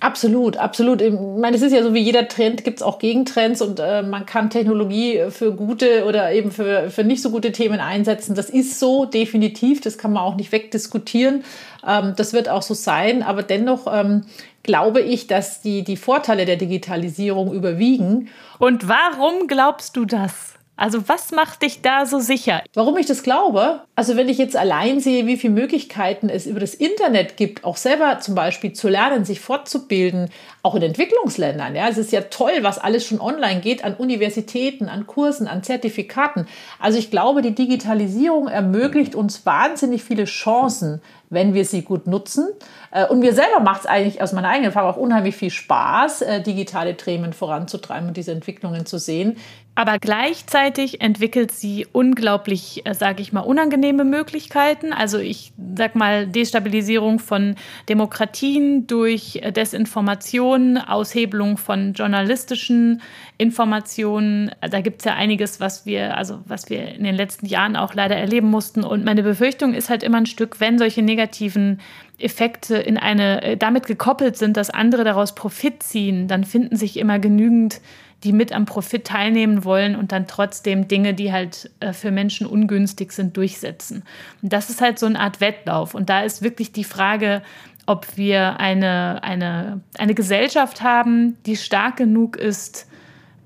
[0.00, 1.02] Absolut, absolut.
[1.02, 4.00] Ich meine, es ist ja so wie jeder Trend, gibt es auch Gegentrends und äh,
[4.02, 8.34] man kann Technologie für gute oder eben für, für nicht so gute Themen einsetzen.
[8.34, 9.82] Das ist so, definitiv.
[9.82, 11.44] Das kann man auch nicht wegdiskutieren.
[11.86, 13.22] Ähm, das wird auch so sein.
[13.22, 14.22] Aber dennoch ähm,
[14.62, 18.30] glaube ich, dass die, die Vorteile der Digitalisierung überwiegen.
[18.58, 20.54] Und warum glaubst du das?
[20.80, 22.62] Also was macht dich da so sicher?
[22.72, 23.82] Warum ich das glaube?
[23.96, 27.76] Also wenn ich jetzt allein sehe, wie viele Möglichkeiten es über das Internet gibt, auch
[27.76, 30.30] selber zum Beispiel zu lernen, sich fortzubilden,
[30.62, 31.76] auch in Entwicklungsländern.
[31.76, 35.62] Ja, es ist ja toll, was alles schon online geht an Universitäten, an Kursen, an
[35.62, 36.46] Zertifikaten.
[36.78, 42.48] Also ich glaube, die Digitalisierung ermöglicht uns wahnsinnig viele Chancen, wenn wir sie gut nutzen.
[42.90, 46.22] Äh, und mir selber macht es eigentlich aus meiner eigenen Erfahrung auch unheimlich viel Spaß,
[46.22, 49.36] äh, digitale Themen voranzutreiben und diese Entwicklungen zu sehen.
[49.80, 54.92] Aber gleichzeitig entwickelt sie unglaublich, äh, sage ich mal, unangenehme Möglichkeiten.
[54.92, 57.54] Also ich sag mal Destabilisierung von
[57.88, 63.00] Demokratien durch äh, Desinformation, Aushebelung von journalistischen
[63.38, 64.50] Informationen.
[64.60, 67.94] Da gibt es ja einiges, was wir, also was wir in den letzten Jahren auch
[67.94, 68.84] leider erleben mussten.
[68.84, 71.80] Und meine Befürchtung ist halt immer ein Stück, wenn solche negativen
[72.18, 76.98] Effekte in eine äh, damit gekoppelt sind, dass andere daraus Profit ziehen, dann finden sich
[76.98, 77.80] immer genügend
[78.24, 82.46] die mit am Profit teilnehmen wollen und dann trotzdem Dinge, die halt äh, für Menschen
[82.46, 84.02] ungünstig sind, durchsetzen.
[84.42, 85.94] Und das ist halt so eine Art Wettlauf.
[85.94, 87.42] Und da ist wirklich die Frage,
[87.86, 92.86] ob wir eine, eine, eine Gesellschaft haben, die stark genug ist,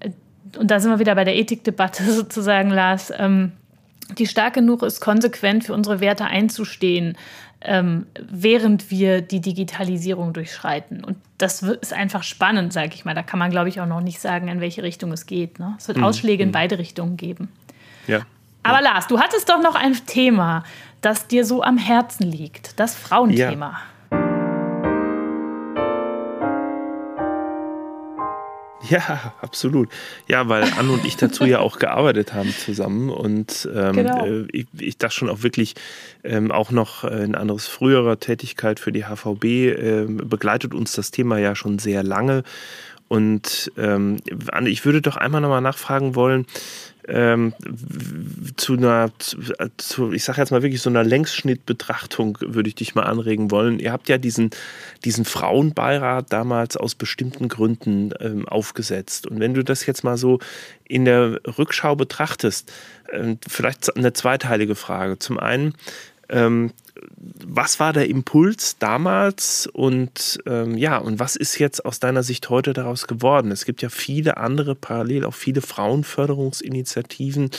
[0.01, 0.11] äh,
[0.59, 3.53] und da sind wir wieder bei der Ethikdebatte sozusagen, Lars, ähm,
[4.19, 7.17] die stark genug ist, konsequent für unsere Werte einzustehen,
[7.65, 11.05] ähm, während wir die Digitalisierung durchschreiten.
[11.05, 13.15] Und das ist einfach spannend, sage ich mal.
[13.15, 15.59] Da kann man, glaube ich, auch noch nicht sagen, in welche Richtung es geht.
[15.59, 15.75] Ne?
[15.79, 16.05] Es wird mhm.
[16.05, 16.53] Ausschläge in mhm.
[16.53, 17.49] beide Richtungen geben.
[18.07, 18.21] Ja.
[18.63, 20.65] Aber Lars, du hattest doch noch ein Thema,
[21.01, 23.71] das dir so am Herzen liegt, das Frauenthema.
[23.71, 23.81] Ja.
[28.89, 29.89] Ja, absolut.
[30.29, 34.27] Ja, weil Anne und ich dazu ja auch gearbeitet haben zusammen und ähm, genau.
[34.27, 35.75] äh, ich, ich das schon auch wirklich
[36.23, 41.39] ähm, auch noch in anderes früherer Tätigkeit für die HVB äh, begleitet uns das Thema
[41.39, 42.43] ja schon sehr lange.
[43.09, 44.17] Und ähm,
[44.51, 46.47] Anne, ich würde doch einmal nochmal nachfragen wollen,
[47.09, 47.53] ähm,
[48.57, 49.11] zu einer,
[49.77, 53.79] zu, ich sage jetzt mal wirklich so einer Längsschnittbetrachtung würde ich dich mal anregen wollen.
[53.79, 54.51] Ihr habt ja diesen,
[55.05, 59.27] diesen Frauenbeirat damals aus bestimmten Gründen ähm, aufgesetzt.
[59.27, 60.39] Und wenn du das jetzt mal so
[60.85, 62.73] in der Rückschau betrachtest,
[63.11, 65.19] äh, vielleicht eine zweiteilige Frage.
[65.19, 65.75] Zum einen,
[66.29, 66.73] ähm,
[67.17, 72.51] was war der Impuls damals und ähm, ja, und was ist jetzt aus deiner Sicht
[72.51, 73.51] heute daraus geworden?
[73.51, 77.51] Es gibt ja viele andere, parallel auch viele Frauenförderungsinitiativen.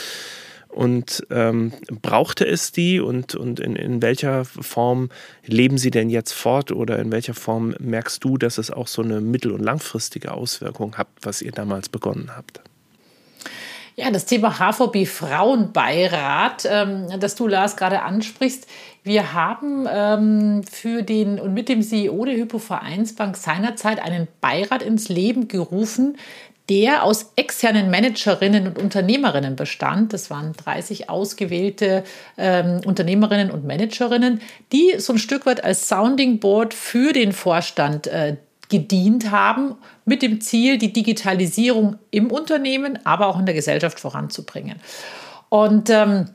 [0.70, 1.72] Und ähm,
[2.02, 5.10] brauchte es die und, und in, in welcher Form
[5.46, 9.02] leben sie denn jetzt fort oder in welcher Form merkst du, dass es auch so
[9.02, 12.60] eine mittel- und langfristige Auswirkung hat, was ihr damals begonnen habt?
[13.96, 18.68] Ja, das Thema HVB Frauenbeirat, ähm, das du, Lars, gerade ansprichst.
[19.06, 24.82] Wir haben ähm, für den und mit dem CEO der Hypo Vereinsbank seinerzeit einen Beirat
[24.82, 26.18] ins Leben gerufen,
[26.70, 30.12] der aus externen Managerinnen und Unternehmerinnen bestand.
[30.12, 32.04] Das waren 30 ausgewählte
[32.36, 34.42] ähm, Unternehmerinnen und Managerinnen,
[34.72, 38.38] die so ein Stück weit als Sounding Board für den Vorstand äh,
[38.70, 39.76] gedient haben,
[40.06, 44.80] mit dem Ziel, die Digitalisierung im Unternehmen, aber auch in der Gesellschaft voranzubringen.
[45.50, 46.30] Und ähm,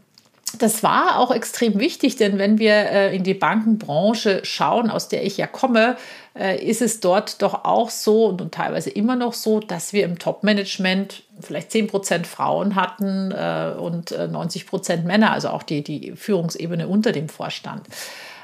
[0.59, 5.25] das war auch extrem wichtig, denn wenn wir äh, in die Bankenbranche schauen, aus der
[5.25, 5.97] ich ja komme,
[6.39, 10.19] äh, ist es dort doch auch so und, teilweise immer noch so, dass wir im
[10.19, 16.89] Top-Management vielleicht 10% Frauen hatten äh, und 90% äh, Männer, also auch die, die Führungsebene
[16.89, 17.87] unter dem Vorstand.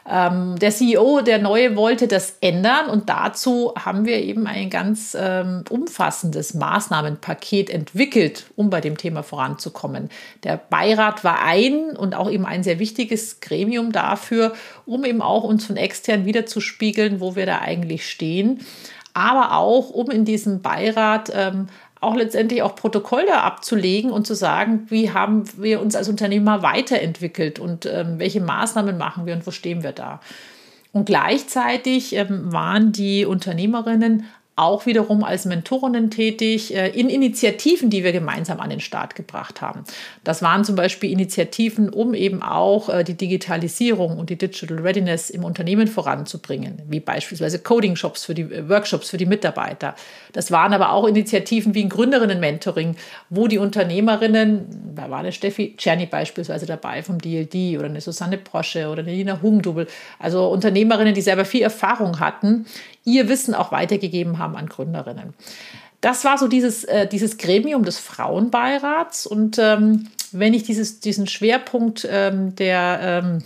[0.08, 5.16] Ähm, der CEO, der neue, wollte das ändern und dazu haben wir eben ein ganz
[5.18, 10.10] ähm, umfassendes Maßnahmenpaket entwickelt, um bei dem Thema voranzukommen.
[10.44, 14.52] Der Beirat war ein und auch eben ein sehr wichtiges Gremium dafür,
[14.84, 18.60] um eben auch uns von extern wiederzuspiegeln, wo wir da eigentlich stehen
[19.16, 21.68] aber auch um in diesem Beirat ähm,
[22.06, 27.58] auch letztendlich auch Protokolle abzulegen und zu sagen, wie haben wir uns als Unternehmer weiterentwickelt
[27.58, 30.20] und ähm, welche Maßnahmen machen wir und wo stehen wir da.
[30.92, 34.24] Und gleichzeitig ähm, waren die Unternehmerinnen
[34.56, 39.60] auch wiederum als Mentorinnen tätig äh, in Initiativen, die wir gemeinsam an den Start gebracht
[39.60, 39.84] haben.
[40.24, 45.28] Das waren zum Beispiel Initiativen, um eben auch äh, die Digitalisierung und die Digital Readiness
[45.28, 49.94] im Unternehmen voranzubringen, wie beispielsweise Coding-Shops für die äh, Workshops für die Mitarbeiter.
[50.32, 52.96] Das waren aber auch Initiativen wie ein Gründerinnen-Mentoring,
[53.28, 58.38] wo die Unternehmerinnen, da war eine Steffi Czerny beispielsweise dabei vom DLD oder eine Susanne
[58.38, 59.86] Prosche oder eine Nina Hungdubel,
[60.18, 62.64] also Unternehmerinnen, die selber viel Erfahrung hatten,
[63.06, 65.32] ihr Wissen auch weitergegeben haben an Gründerinnen.
[66.02, 69.26] Das war so dieses, äh, dieses Gremium des Frauenbeirats.
[69.26, 73.42] Und ähm, wenn ich dieses, diesen Schwerpunkt ähm, der ähm,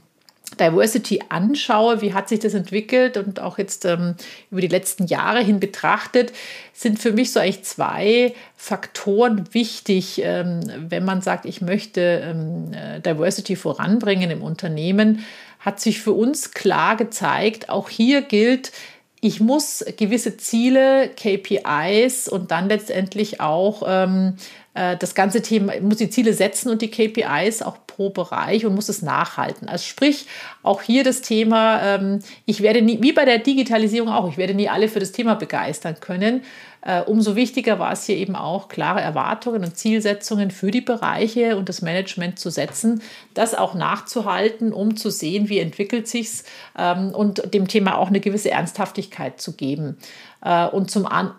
[0.58, 4.16] Diversity anschaue, wie hat sich das entwickelt und auch jetzt ähm,
[4.50, 6.32] über die letzten Jahre hin betrachtet,
[6.72, 12.72] sind für mich so eigentlich zwei Faktoren wichtig, ähm, wenn man sagt, ich möchte ähm,
[12.72, 15.24] äh, Diversity voranbringen im Unternehmen,
[15.60, 18.72] hat sich für uns klar gezeigt, auch hier gilt,
[19.20, 24.36] ich muss gewisse Ziele, KPIs und dann letztendlich auch ähm,
[24.74, 28.74] äh, das ganze Thema muss die Ziele setzen und die KPIs auch pro Bereich und
[28.74, 29.68] muss es nachhalten.
[29.68, 30.26] Also sprich,
[30.62, 34.54] auch hier das Thema, ähm, ich werde nie, wie bei der Digitalisierung auch, ich werde
[34.54, 36.42] nie alle für das Thema begeistern können.
[36.82, 41.56] Äh, umso wichtiger war es hier eben auch, klare Erwartungen und Zielsetzungen für die Bereiche
[41.56, 43.02] und das Management zu setzen,
[43.34, 46.44] das auch nachzuhalten, um zu sehen, wie entwickelt sich's
[46.78, 49.98] ähm, und dem Thema auch eine gewisse Ernsthaftigkeit zu geben.
[50.42, 51.34] Äh, und zum an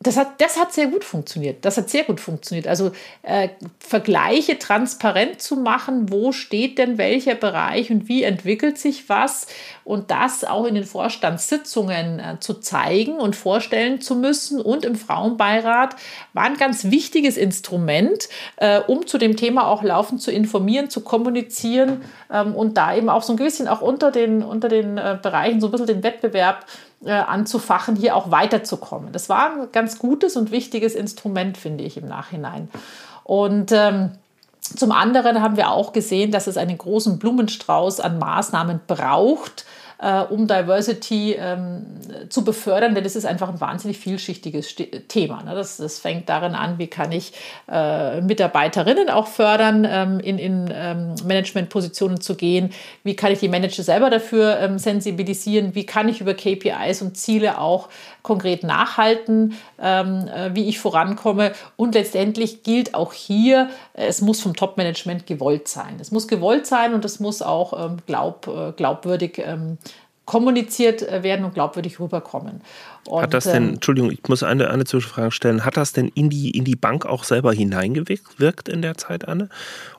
[0.00, 1.64] das hat, das hat sehr gut funktioniert.
[1.64, 2.68] Das hat sehr gut funktioniert.
[2.68, 2.92] Also
[3.22, 3.48] äh,
[3.80, 9.48] Vergleiche transparent zu machen, wo steht denn welcher Bereich und wie entwickelt sich was
[9.82, 14.94] und das auch in den Vorstandssitzungen äh, zu zeigen und vorstellen zu müssen und im
[14.94, 15.96] Frauenbeirat
[16.32, 21.00] war ein ganz wichtiges Instrument, äh, um zu dem Thema auch laufend zu informieren, zu
[21.00, 25.18] kommunizieren ähm, und da eben auch so ein bisschen auch unter den, unter den äh,
[25.20, 29.12] Bereichen so ein bisschen den Wettbewerb äh, anzufachen, hier auch weiterzukommen.
[29.12, 32.68] Das war ein ganz gutes und wichtiges Instrument, finde ich, im Nachhinein.
[33.24, 34.12] Und ähm,
[34.60, 39.64] zum anderen haben wir auch gesehen, dass es einen großen Blumenstrauß an Maßnahmen braucht,
[39.98, 41.86] äh, um Diversity ähm,
[42.28, 44.76] zu befördern, denn es ist einfach ein wahnsinnig vielschichtiges
[45.08, 45.42] Thema.
[45.42, 45.54] Ne?
[45.54, 47.32] Das, das fängt darin an, wie kann ich
[47.70, 52.70] äh, Mitarbeiterinnen auch fördern, ähm, in, in ähm, Managementpositionen zu gehen,
[53.02, 57.16] wie kann ich die Manager selber dafür ähm, sensibilisieren, wie kann ich über KPIs und
[57.16, 57.88] Ziele auch
[58.22, 61.52] konkret nachhalten, ähm, äh, wie ich vorankomme.
[61.76, 65.96] Und letztendlich gilt auch hier, es muss vom Top-Management gewollt sein.
[66.00, 69.78] Es muss gewollt sein und es muss auch ähm, glaub, äh, glaubwürdig ähm,
[70.28, 72.60] kommuniziert äh, werden und glaubwürdig rüberkommen.
[73.06, 76.08] Und, hat das denn, ähm, Entschuldigung, ich muss eine, eine Zwischenfrage stellen, hat das denn
[76.08, 79.48] in die, in die Bank auch selber hineingewirkt in der Zeit, Anne?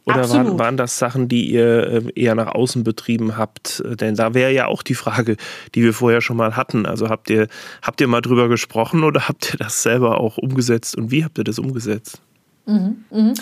[0.05, 3.81] Oder waren, waren das Sachen, die ihr äh, eher nach außen betrieben habt?
[3.99, 5.35] Denn da wäre ja auch die Frage,
[5.73, 6.85] die wir vorher schon mal hatten.
[6.85, 7.47] Also habt ihr,
[7.81, 11.39] habt ihr mal drüber gesprochen oder habt ihr das selber auch umgesetzt und wie habt
[11.39, 12.21] ihr das umgesetzt?
[12.67, 13.33] Mhm, mhm.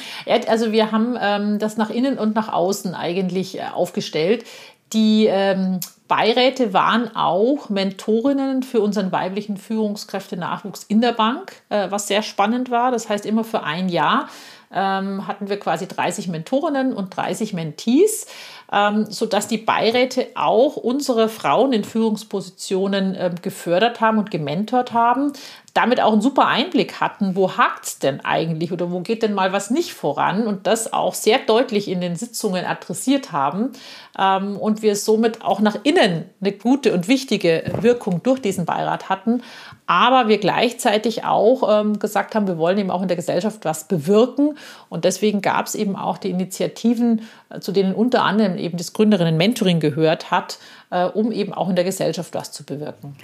[0.47, 4.45] Also wir haben ähm, das nach innen und nach außen eigentlich äh, aufgestellt.
[4.93, 12.07] Die ähm, Beiräte waren auch Mentorinnen für unseren weiblichen Führungskräftenachwuchs in der Bank, äh, was
[12.07, 12.91] sehr spannend war.
[12.91, 14.29] Das heißt, immer für ein Jahr
[14.74, 18.28] ähm, hatten wir quasi 30 Mentorinnen und 30 Mentees,
[18.72, 25.32] ähm, sodass die Beiräte auch unsere Frauen in Führungspositionen äh, gefördert haben und gementort haben,
[25.74, 29.34] damit auch einen super Einblick hatten, wo hakt es denn eigentlich oder wo geht denn
[29.34, 33.72] mal was nicht voran und das auch sehr deutlich in den Sitzungen adressiert haben
[34.18, 39.07] ähm, und wir somit auch nach innen eine gute und wichtige Wirkung durch diesen Beirat
[39.07, 39.43] hatten,
[39.88, 43.85] aber wir gleichzeitig auch ähm, gesagt haben, wir wollen eben auch in der Gesellschaft was
[43.85, 44.57] bewirken
[44.89, 48.91] und deswegen gab es eben auch die Initiativen, äh, zu denen unter anderem eben das
[48.91, 50.59] Gründerinnen-Mentoring gehört hat,
[50.91, 53.15] äh, um eben auch in der Gesellschaft was zu bewirken.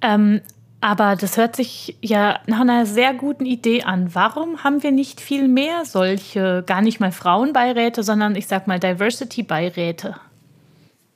[0.00, 0.40] Ähm,
[0.80, 4.14] aber das hört sich ja nach einer sehr guten Idee an.
[4.14, 8.78] Warum haben wir nicht viel mehr solche, gar nicht mal Frauenbeiräte, sondern ich sag mal
[8.78, 10.16] Diversity-Beiräte?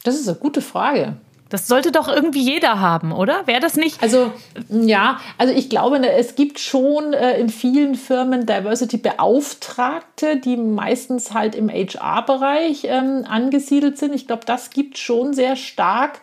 [0.05, 1.17] Das ist eine gute Frage.
[1.49, 3.47] Das sollte doch irgendwie jeder haben, oder?
[3.47, 4.03] Wäre das nicht?
[4.03, 4.33] Also
[4.69, 11.33] ja, also ich glaube, ne, es gibt schon äh, in vielen Firmen Diversity-Beauftragte, die meistens
[11.33, 14.15] halt im HR-Bereich ähm, angesiedelt sind.
[14.15, 16.21] Ich glaube, das gibt schon sehr stark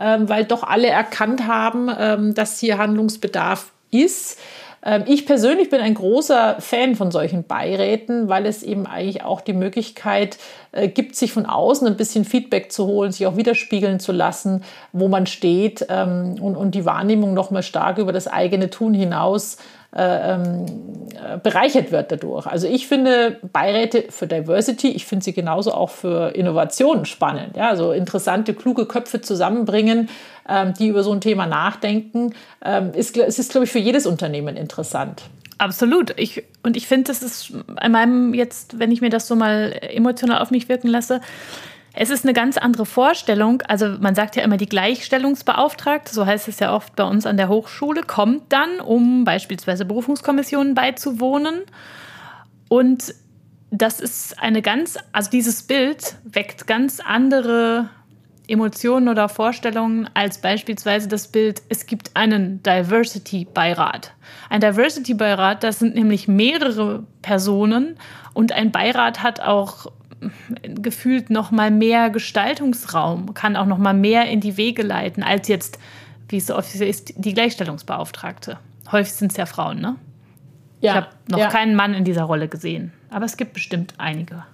[0.00, 4.38] ähm, weil doch alle erkannt haben, ähm, dass hier Handlungsbedarf ist.
[4.84, 9.40] Ähm, ich persönlich bin ein großer Fan von solchen Beiräten, weil es eben eigentlich auch
[9.40, 10.38] die Möglichkeit
[10.72, 14.62] äh, gibt, sich von außen ein bisschen Feedback zu holen, sich auch widerspiegeln zu lassen,
[14.92, 19.56] wo man steht ähm, und, die Wahrnehmung noch mal stark über das eigene Tun hinaus
[19.94, 20.66] ähm,
[21.14, 22.46] äh, bereichert wird dadurch.
[22.46, 27.56] Also ich finde Beiräte für Diversity, ich finde sie genauso auch für Innovation spannend.
[27.56, 30.10] Ja, also interessante, kluge Köpfe zusammenbringen,
[30.48, 32.34] ähm, die über so ein Thema nachdenken,
[32.64, 35.22] ähm, ist, es ist, glaube ich, für jedes Unternehmen interessant.
[35.56, 36.14] Absolut.
[36.18, 39.74] Ich, und ich finde, das ist in meinem jetzt, wenn ich mir das so mal
[39.80, 41.20] emotional auf mich wirken lasse,
[42.00, 43.60] es ist eine ganz andere Vorstellung.
[43.62, 47.36] Also man sagt ja immer, die Gleichstellungsbeauftragte, so heißt es ja oft bei uns an
[47.36, 51.62] der Hochschule, kommt dann, um beispielsweise Berufungskommissionen beizuwohnen.
[52.68, 53.14] Und
[53.72, 57.88] das ist eine ganz, also dieses Bild weckt ganz andere
[58.46, 64.12] Emotionen oder Vorstellungen als beispielsweise das Bild, es gibt einen Diversity-Beirat.
[64.48, 67.96] Ein Diversity-Beirat, das sind nämlich mehrere Personen
[68.34, 69.90] und ein Beirat hat auch
[70.62, 75.48] gefühlt noch mal mehr Gestaltungsraum, kann auch noch mal mehr in die Wege leiten, als
[75.48, 75.78] jetzt,
[76.28, 78.58] wie es so offiziell ist, die Gleichstellungsbeauftragte.
[78.90, 79.96] Häufig sind es ja Frauen, ne?
[80.80, 81.48] Ja, ich habe noch ja.
[81.48, 84.44] keinen Mann in dieser Rolle gesehen, aber es gibt bestimmt einige.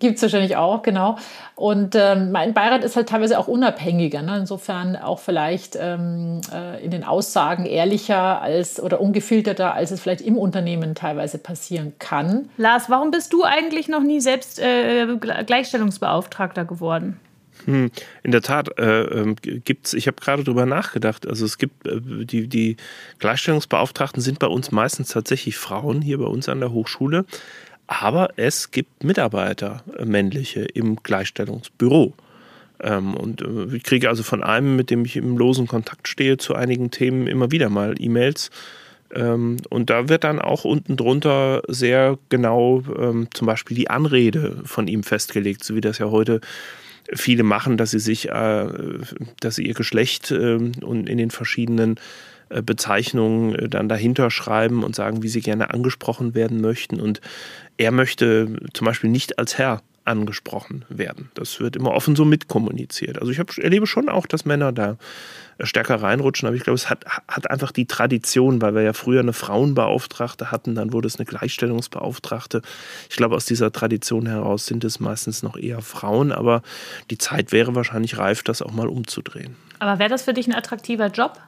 [0.00, 1.16] Gibt es wahrscheinlich auch, genau.
[1.54, 4.22] Und ähm, mein Beirat ist halt teilweise auch unabhängiger.
[4.22, 4.38] Ne?
[4.38, 10.22] Insofern auch vielleicht ähm, äh, in den Aussagen ehrlicher als oder ungefilterter, als es vielleicht
[10.22, 12.48] im Unternehmen teilweise passieren kann.
[12.56, 17.20] Lars, warum bist du eigentlich noch nie selbst äh, Gleichstellungsbeauftragter geworden?
[17.66, 17.90] Hm,
[18.22, 19.92] in der Tat äh, äh, gibt's.
[19.92, 21.26] Ich habe gerade drüber nachgedacht.
[21.26, 22.76] Also es gibt äh, die die
[23.18, 27.24] Gleichstellungsbeauftragten sind bei uns meistens tatsächlich Frauen hier bei uns an der Hochschule.
[27.90, 32.14] Aber es gibt Mitarbeiter, äh, männliche, im Gleichstellungsbüro.
[32.80, 36.36] Ähm, und äh, ich kriege also von einem, mit dem ich im losen Kontakt stehe,
[36.36, 38.52] zu einigen Themen immer wieder mal E-Mails.
[39.12, 44.62] Ähm, und da wird dann auch unten drunter sehr genau ähm, zum Beispiel die Anrede
[44.64, 46.40] von ihm festgelegt, so wie das ja heute
[47.12, 48.66] viele machen, dass sie sich, äh,
[49.40, 51.96] dass sie ihr Geschlecht und in den verschiedenen
[52.50, 57.00] Bezeichnungen dann dahinter schreiben und sagen, wie sie gerne angesprochen werden möchten.
[57.00, 57.20] Und
[57.80, 61.30] er möchte zum Beispiel nicht als Herr angesprochen werden.
[61.32, 63.18] Das wird immer offen so mitkommuniziert.
[63.18, 64.98] Also ich hab, erlebe schon auch, dass Männer da
[65.60, 69.20] stärker reinrutschen, aber ich glaube, es hat, hat einfach die Tradition, weil wir ja früher
[69.20, 72.60] eine Frauenbeauftragte hatten, dann wurde es eine Gleichstellungsbeauftragte.
[73.08, 76.62] Ich glaube, aus dieser Tradition heraus sind es meistens noch eher Frauen, aber
[77.10, 79.56] die Zeit wäre wahrscheinlich reif, das auch mal umzudrehen.
[79.78, 81.40] Aber wäre das für dich ein attraktiver Job?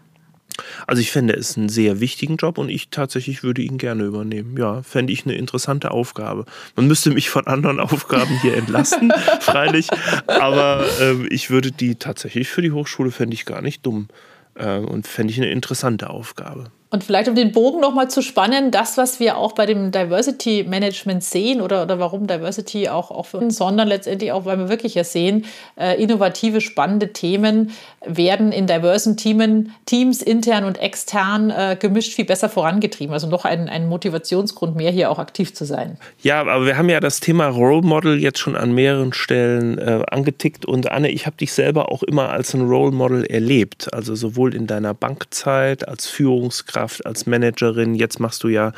[0.86, 4.56] Also ich fände es einen sehr wichtigen Job und ich tatsächlich würde ihn gerne übernehmen.
[4.56, 6.44] Ja, fände ich eine interessante Aufgabe.
[6.76, 9.88] Man müsste mich von anderen Aufgaben hier entlasten, freilich,
[10.26, 14.08] aber äh, ich würde die tatsächlich für die Hochschule fände ich gar nicht dumm
[14.54, 16.70] äh, und fände ich eine interessante Aufgabe.
[16.92, 20.66] Und vielleicht um den Bogen nochmal zu spannen, das, was wir auch bei dem Diversity
[20.68, 24.68] Management sehen oder, oder warum Diversity auch, auch für uns, sondern letztendlich auch, weil wir
[24.68, 25.46] wirklich ja sehen,
[25.80, 27.70] äh, innovative, spannende Themen
[28.04, 33.14] werden in diversen Teamen, Teams intern und extern äh, gemischt viel besser vorangetrieben.
[33.14, 35.96] Also noch ein, ein Motivationsgrund mehr, hier auch aktiv zu sein.
[36.20, 40.02] Ja, aber wir haben ja das Thema Role Model jetzt schon an mehreren Stellen äh,
[40.10, 40.66] angetickt.
[40.66, 43.94] Und Anne, ich habe dich selber auch immer als ein Role Model erlebt.
[43.94, 47.94] Also sowohl in deiner Bankzeit als Führungskraft Führungskraft, als Managerin.
[47.94, 48.72] Jetzt machst du ja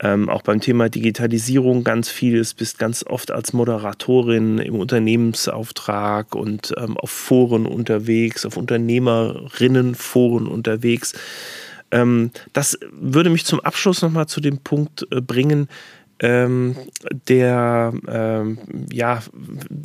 [0.00, 6.72] ähm, auch beim Thema Digitalisierung ganz vieles, bist ganz oft als Moderatorin im Unternehmensauftrag und
[6.78, 11.14] ähm, auf Foren unterwegs, auf Unternehmerinnenforen unterwegs.
[11.90, 15.68] Ähm, das würde mich zum Abschluss nochmal zu dem Punkt äh, bringen,
[16.20, 16.76] ähm,
[17.28, 18.58] der ähm,
[18.92, 19.22] ja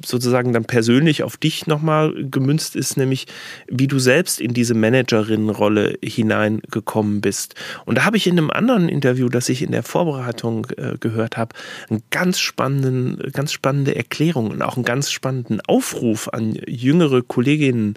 [0.06, 3.28] sozusagen dann persönlich auf dich nochmal gemünzt ist, nämlich
[3.68, 7.56] wie du selbst in diese Managerinnenrolle hineingekommen bist.
[7.86, 11.38] Und da habe ich in einem anderen Interview, das ich in der Vorbereitung äh, gehört
[11.38, 11.56] habe,
[11.90, 17.96] einen ganz spannenden, ganz spannende Erklärung und auch einen ganz spannenden Aufruf an jüngere Kolleginnen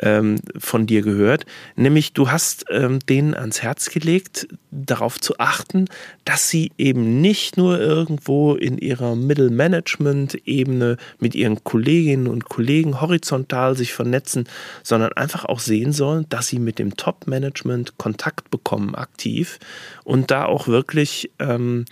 [0.00, 1.46] ähm, von dir gehört,
[1.76, 5.86] nämlich du hast ähm, denen ans Herz gelegt, darauf zu achten,
[6.24, 13.76] dass sie eben nicht nur irgendwo in ihrer Middle-Management-Ebene mit ihren Kolleginnen und Kollegen horizontal
[13.76, 14.48] sich vernetzen,
[14.82, 19.58] sondern einfach auch sehen sollen, dass sie mit dem Top-Management Kontakt bekommen aktiv.
[20.04, 21.84] Und da auch wirklich ähm,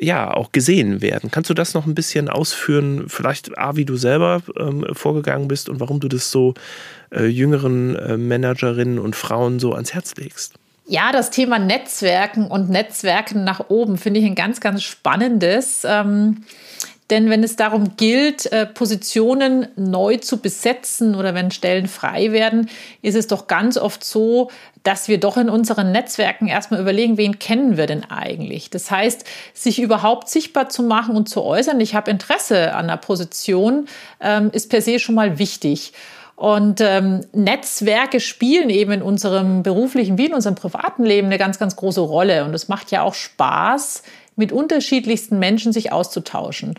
[0.00, 1.30] ja auch gesehen werden.
[1.30, 3.04] Kannst du das noch ein bisschen ausführen?
[3.08, 6.54] Vielleicht A, wie du selber ähm, vorgegangen bist und warum du das so
[7.12, 10.54] äh, jüngeren äh, Managerinnen und Frauen so ans Herz legst?
[10.86, 15.82] Ja, das Thema Netzwerken und Netzwerken nach oben finde ich ein ganz, ganz spannendes.
[15.86, 16.42] Ähm,
[17.10, 22.70] denn wenn es darum gilt, äh, Positionen neu zu besetzen oder wenn Stellen frei werden,
[23.02, 24.50] ist es doch ganz oft so,
[24.82, 28.70] dass wir doch in unseren Netzwerken erstmal überlegen, wen kennen wir denn eigentlich?
[28.70, 32.96] Das heißt, sich überhaupt sichtbar zu machen und zu äußern, ich habe Interesse an einer
[32.96, 33.86] Position,
[34.20, 35.92] ähm, ist per se schon mal wichtig.
[36.40, 41.58] Und ähm, Netzwerke spielen eben in unserem beruflichen wie in unserem privaten Leben eine ganz,
[41.58, 42.46] ganz große Rolle.
[42.46, 44.02] Und es macht ja auch Spaß,
[44.40, 46.74] mit unterschiedlichsten Menschen sich auszutauschen.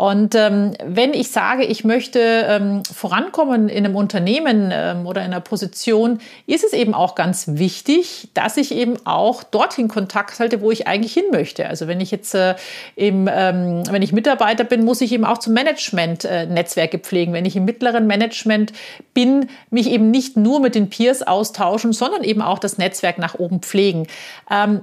[0.00, 5.26] Und ähm, wenn ich sage, ich möchte ähm, vorankommen in einem Unternehmen ähm, oder in
[5.26, 10.62] einer Position, ist es eben auch ganz wichtig, dass ich eben auch dorthin Kontakt halte,
[10.62, 11.66] wo ich eigentlich hin möchte.
[11.66, 12.54] Also wenn ich jetzt äh,
[12.96, 17.34] im, ähm, wenn ich Mitarbeiter bin, muss ich eben auch zum Management äh, Netzwerke pflegen.
[17.34, 18.72] Wenn ich im mittleren Management
[19.12, 23.34] bin, mich eben nicht nur mit den Peers austauschen, sondern eben auch das Netzwerk nach
[23.34, 24.06] oben pflegen.
[24.50, 24.80] Ähm,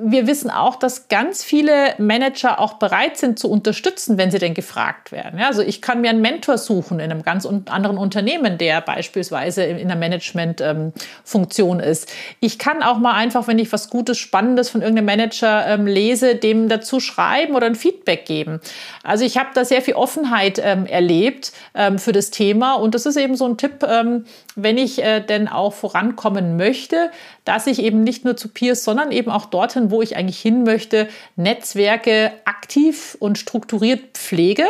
[0.00, 4.59] wir wissen auch, dass ganz viele Manager auch bereit sind zu unterstützen, wenn sie den
[4.60, 5.40] gefragt werden.
[5.40, 9.64] Ja, also ich kann mir einen Mentor suchen in einem ganz anderen Unternehmen, der beispielsweise
[9.64, 12.12] in einer Managementfunktion ähm, ist.
[12.40, 16.34] Ich kann auch mal einfach, wenn ich was Gutes, Spannendes von irgendeinem Manager ähm, lese,
[16.34, 18.60] dem dazu schreiben oder ein Feedback geben.
[19.02, 23.06] Also ich habe da sehr viel Offenheit ähm, erlebt ähm, für das Thema und das
[23.06, 24.26] ist eben so ein Tipp, ähm,
[24.62, 27.10] wenn ich äh, denn auch vorankommen möchte,
[27.44, 30.62] dass ich eben nicht nur zu Peers, sondern eben auch dorthin, wo ich eigentlich hin
[30.62, 34.64] möchte, Netzwerke aktiv und strukturiert pflege.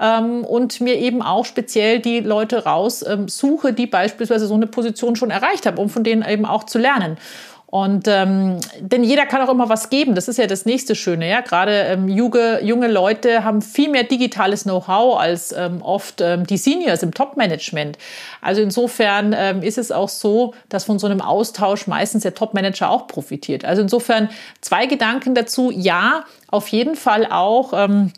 [0.00, 5.16] ähm, und mir eben auch speziell die Leute raussuche, ähm, die beispielsweise so eine Position
[5.16, 7.16] schon erreicht haben, um von denen eben auch zu lernen.
[7.74, 10.14] Und ähm, denn jeder kann auch immer was geben.
[10.14, 11.28] Das ist ja das nächste Schöne.
[11.28, 16.46] Ja, gerade ähm, junge, junge Leute haben viel mehr digitales Know-how als ähm, oft ähm,
[16.46, 17.98] die Seniors im Top-Management.
[18.40, 22.90] Also insofern ähm, ist es auch so, dass von so einem Austausch meistens der Top-Manager
[22.90, 23.64] auch profitiert.
[23.64, 24.28] Also insofern
[24.60, 25.72] zwei Gedanken dazu.
[25.72, 27.72] Ja, auf jeden Fall auch.
[27.72, 28.12] Ähm,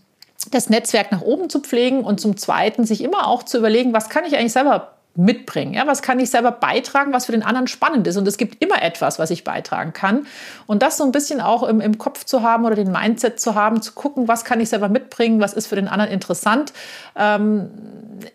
[0.51, 4.11] das Netzwerk nach oben zu pflegen und zum Zweiten sich immer auch zu überlegen, was
[4.11, 5.75] kann ich eigentlich selber mitbringen?
[5.75, 8.17] Ja, was kann ich selber beitragen, was für den anderen spannend ist?
[8.17, 10.27] Und es gibt immer etwas, was ich beitragen kann.
[10.67, 13.55] Und das so ein bisschen auch im, im Kopf zu haben oder den Mindset zu
[13.55, 16.73] haben, zu gucken, was kann ich selber mitbringen, was ist für den anderen interessant.
[17.17, 17.71] Ähm,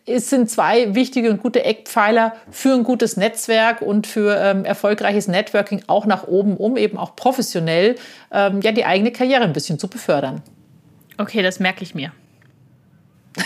[0.05, 5.27] es sind zwei wichtige und gute Eckpfeiler für ein gutes Netzwerk und für ähm, erfolgreiches
[5.27, 7.95] Networking auch nach oben, um eben auch professionell
[8.31, 10.41] ähm, ja, die eigene Karriere ein bisschen zu befördern.
[11.17, 12.11] Okay, das merke ich mir.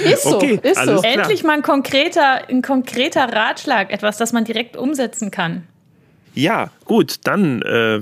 [0.00, 1.02] Ist so, okay, ist so.
[1.02, 5.66] Endlich mal ein konkreter, ein konkreter Ratschlag, etwas, das man direkt umsetzen kann.
[6.34, 8.00] Ja, gut, dann äh,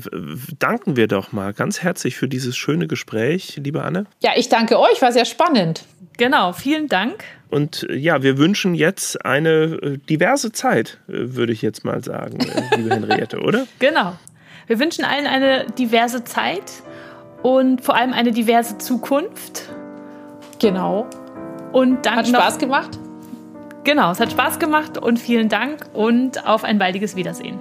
[0.59, 4.05] danken wir doch mal ganz herzlich für dieses schöne Gespräch, liebe Anne.
[4.23, 5.85] Ja, ich danke euch, war sehr spannend.
[6.19, 7.25] Genau, vielen Dank.
[7.49, 12.03] Und äh, ja, wir wünschen jetzt eine äh, diverse Zeit, äh, würde ich jetzt mal
[12.05, 12.39] sagen,
[12.77, 13.67] liebe Henriette, oder?
[13.79, 14.19] Genau.
[14.67, 16.83] Wir wünschen allen eine diverse Zeit
[17.43, 19.71] und vor allem eine diverse Zukunft.
[20.59, 21.09] Genau.
[21.77, 22.99] Und dann hat Spaß gemacht?
[23.85, 27.61] Genau, es hat Spaß gemacht und vielen Dank und auf ein baldiges Wiedersehen.